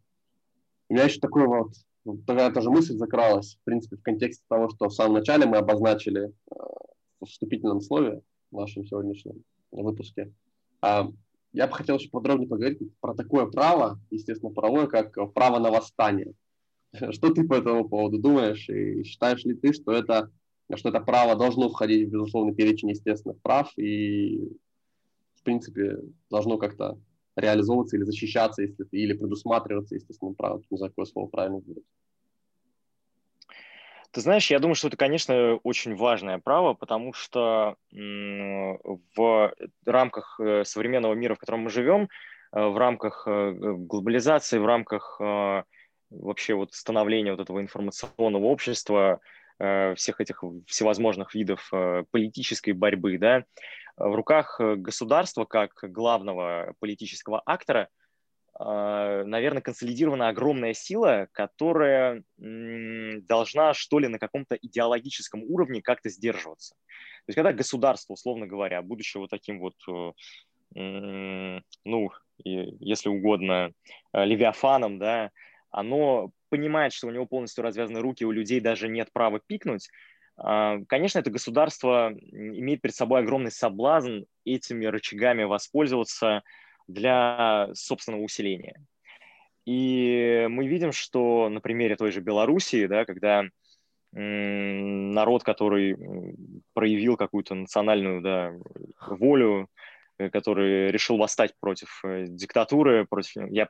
[0.89, 1.73] У меня еще такой вот
[2.25, 6.27] такая тоже мысль закралась, в принципе, в контексте того, что в самом начале мы обозначили
[6.27, 6.55] э,
[7.19, 10.31] в вступительном слове в нашем сегодняшнем выпуске.
[10.81, 11.09] А,
[11.53, 16.33] я бы хотел еще подробнее поговорить про такое право, естественно, правое, как право на восстание.
[17.11, 18.69] Что ты по этому поводу думаешь?
[18.69, 20.31] И считаешь ли ты, что это,
[20.75, 24.57] что это право должно входить в безусловный перечень естественных прав и,
[25.35, 25.99] в принципе,
[26.29, 26.97] должно как-то
[27.37, 31.83] реализовываться или защищаться, если, или предусматриваться естественным правом, не знаю, какое слово правильно будет.
[34.11, 39.53] Ты знаешь, я думаю, что это, конечно, очень важное право, потому что в
[39.85, 42.09] рамках э, современного мира, в котором мы живем,
[42.53, 45.19] э, в рамках э, глобализации, в рамках
[46.09, 49.19] вообще вот становления вот этого информационного общества,
[49.59, 51.71] всех этих всевозможных видов
[52.11, 53.43] политической борьбы, да,
[53.95, 57.89] в руках государства как главного политического актора–
[58.59, 66.73] наверное, консолидирована огромная сила, которая должна, что ли, на каком-то идеологическом уровне как-то сдерживаться.
[66.73, 69.75] То есть когда государство, условно говоря, будучи вот таким вот,
[70.75, 72.11] э, ну,
[72.43, 73.73] если угодно,
[74.13, 75.31] э, левиафаном, да,
[75.69, 79.89] оно понимает, что у него полностью развязаны руки, у людей даже нет права пикнуть,
[80.39, 86.43] а, Конечно, это государство имеет перед собой огромный соблазн этими рычагами воспользоваться,
[86.87, 88.81] для собственного усиления.
[89.65, 93.43] И мы видим, что на примере той же Белоруссии, да, когда
[94.13, 95.97] народ, который
[96.73, 98.53] проявил какую-то национальную да,
[99.05, 99.69] волю,
[100.17, 103.35] э, который решил восстать против э, диктатуры, против...
[103.51, 103.67] Я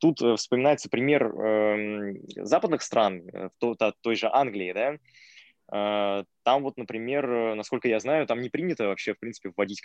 [0.00, 3.22] Тут э, вспоминается пример э, западных стран,
[3.58, 4.96] то, той же Англии, да,
[5.70, 9.80] а, там вот, например, э, насколько я знаю, там не принято вообще, в принципе, вводить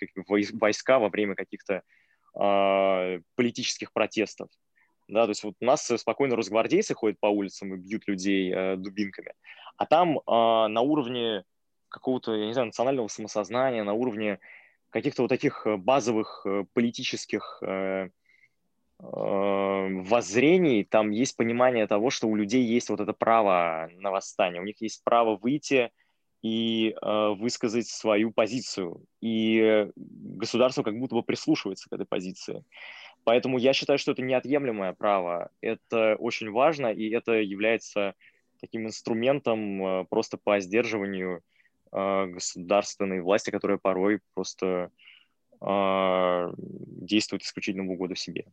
[0.54, 1.84] войска во время каких-то
[2.40, 4.50] э, политических протестов.
[5.08, 8.76] Да, то есть вот у нас спокойно росгвардейцы ходят по улицам и бьют людей э,
[8.78, 9.34] дубинками,
[9.78, 11.44] а там э, на уровне
[11.90, 14.40] какого-то, я не знаю, национального самосознания, на уровне
[14.90, 18.10] каких-то вот таких базовых политических э,
[19.00, 24.66] воззрений там есть понимание того, что у людей есть вот это право на восстание, у
[24.66, 25.92] них есть право выйти
[26.46, 29.04] и э, высказать свою позицию.
[29.20, 32.64] И государство как будто бы прислушивается к этой позиции.
[33.24, 35.50] Поэтому я считаю, что это неотъемлемое право.
[35.60, 38.14] Это очень важно, и это является
[38.62, 41.42] таким инструментом э, просто по сдерживанию
[41.92, 44.92] э, государственной власти, которая порой просто
[45.60, 48.46] э, действует исключительно в угоду себе.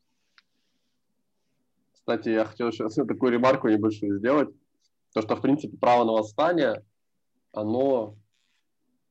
[2.03, 4.48] Кстати, я хотел сейчас такую ремарку небольшую сделать.
[5.14, 6.84] То, что, в принципе, право на восстание,
[7.53, 8.16] оно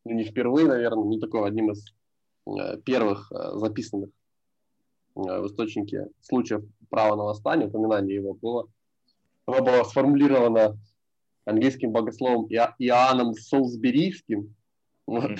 [0.03, 1.85] ну, не впервые, наверное, не такое одним из
[2.47, 4.09] э, первых э, записанных
[5.15, 8.67] э, в источнике случаев права на восстание, упоминание его было.
[9.45, 10.77] Оно было сформулировано
[11.45, 14.53] английским богословом Иоанном Солсберийским
[15.11, 15.31] вот,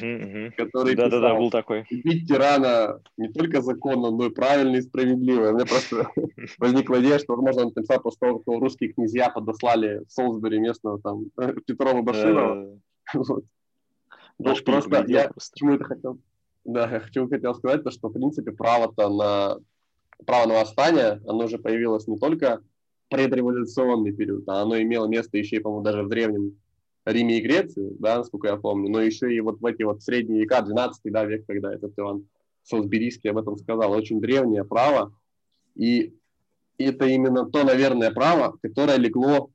[0.58, 1.86] который да, да, да, был такой.
[1.90, 5.50] Убить тирана не только законно, но и правильно и справедливо.
[5.50, 6.10] У меня просто
[6.58, 11.02] возникла идея, что, возможно, он написал после того, как русские князья подослали в Солсбери местного
[11.02, 11.26] там
[11.66, 12.80] Петрова Баширова.
[14.44, 16.18] Ну, просто я почему это хотел...
[16.66, 19.58] Да, я хочу, хотел сказать, то, что, в принципе, право-то на
[20.26, 22.64] право на восстание, оно же появилось не только
[23.10, 26.58] предреволюционный период, а оно имело место еще и, по-моему, даже в древнем
[27.06, 30.42] Риме и Греции, да, насколько я помню, но еще и вот в эти вот средние
[30.42, 32.28] века, 12 да, век, когда этот Иван
[32.64, 35.14] Солсберийский об этом сказал, очень древнее право,
[35.76, 36.16] и
[36.78, 39.50] это именно то, наверное, право, которое легло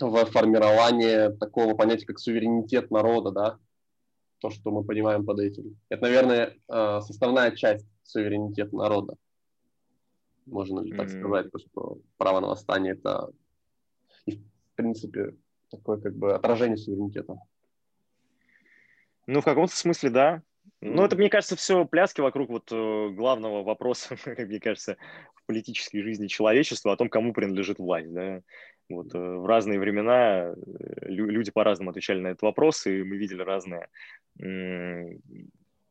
[0.00, 3.58] в формирование такого понятия, как суверенитет народа, да,
[4.38, 5.76] то, что мы понимаем под этим.
[5.90, 9.16] Это, наверное, э, составная часть суверенитета народа.
[10.46, 11.20] Можно ли так mm-hmm.
[11.20, 13.30] сказать, что право на восстание это,
[14.26, 15.34] в принципе,
[15.70, 17.38] такое как бы отражение суверенитета.
[19.26, 20.42] Ну, в каком-то смысле, да.
[20.80, 24.96] Ну, это, мне кажется, все пляски вокруг вот э, главного вопроса, как мне кажется,
[25.34, 28.40] в политической жизни человечества, о том, кому принадлежит власть, да.
[28.88, 30.54] Вот э, в разные времена э,
[31.02, 33.88] люди по-разному отвечали на этот вопрос, и мы видели разные,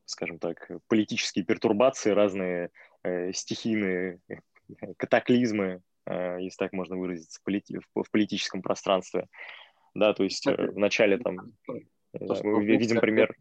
[0.06, 2.72] скажем так, политические пертурбации, разные
[3.34, 4.20] стихийные
[4.98, 9.28] катаклизмы, если так можно выразиться, в политическом пространстве
[9.94, 11.54] да, то есть э, в начале там
[12.14, 13.36] мы видим пример.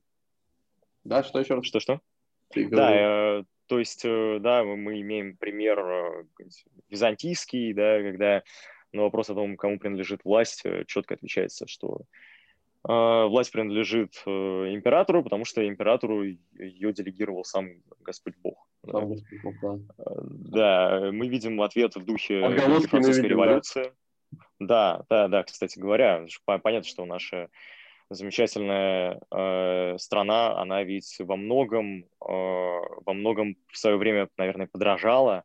[1.04, 1.62] Да, что еще?
[1.62, 2.00] Что-что?
[2.54, 6.26] Да, э, то есть, э, да, мы имеем пример
[6.88, 8.42] византийский, да, когда
[8.92, 12.02] на вопрос о том, кому принадлежит власть, четко отвечается, что
[12.82, 18.66] власть принадлежит императору, потому что императору ее делегировал сам Господь Бог.
[18.90, 19.78] Сам Господь Бог, да.
[19.98, 23.82] Да, мы видим ответ в духе французской видим, революции.
[23.82, 23.92] Да
[24.60, 27.48] да, да, да, кстати говоря, понятно, что наша
[28.10, 35.44] замечательная э, страна, она ведь во многом, э, во многом в свое время, наверное, подражала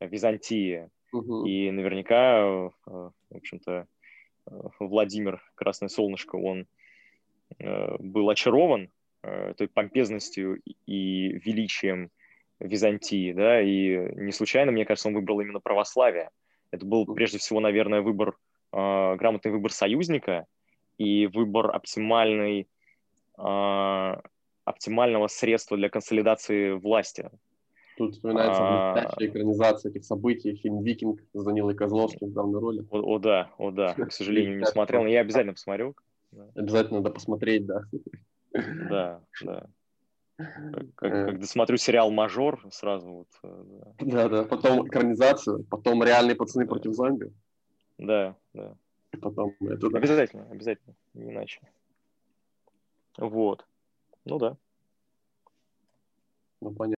[0.00, 0.90] Византии.
[1.12, 1.46] Угу.
[1.46, 3.86] И наверняка, э, в общем-то,
[4.46, 4.50] э,
[4.80, 6.66] Владимир Красное Солнышко, он
[7.58, 8.90] э, был очарован
[9.22, 12.10] э, той помпезностью и величием
[12.58, 16.30] Византии, да, и не случайно, мне кажется, он выбрал именно православие.
[16.70, 18.36] Это был прежде всего, наверное, выбор
[18.72, 20.46] э, грамотный выбор союзника
[20.98, 22.68] и выбор оптимальной,
[23.38, 24.16] э,
[24.64, 27.30] оптимального средства для консолидации власти.
[27.98, 28.92] Тут вспоминается а...
[28.92, 32.86] блестящая экранизация этих событий, фильм «Викинг» с Данилой Козловским в главной роли.
[32.90, 35.96] О, о да, о да, к сожалению, не смотрел, но я обязательно посмотрю.
[36.54, 37.82] Обязательно надо посмотреть, да.
[38.88, 39.66] Да, да.
[40.36, 41.26] Как, э.
[41.26, 43.28] когда смотрю сериал «Мажор», сразу вот...
[43.42, 43.64] Э,
[43.98, 46.70] да, да, потом экранизацию, потом «Реальные пацаны да.
[46.70, 47.32] против зомби».
[47.98, 48.74] Да, да.
[49.12, 49.90] И потом это...
[49.90, 49.98] Да.
[49.98, 51.60] Обязательно, обязательно, не иначе.
[53.16, 53.66] Вот.
[54.24, 54.56] Ну да.
[56.60, 56.84] Ну, понятно.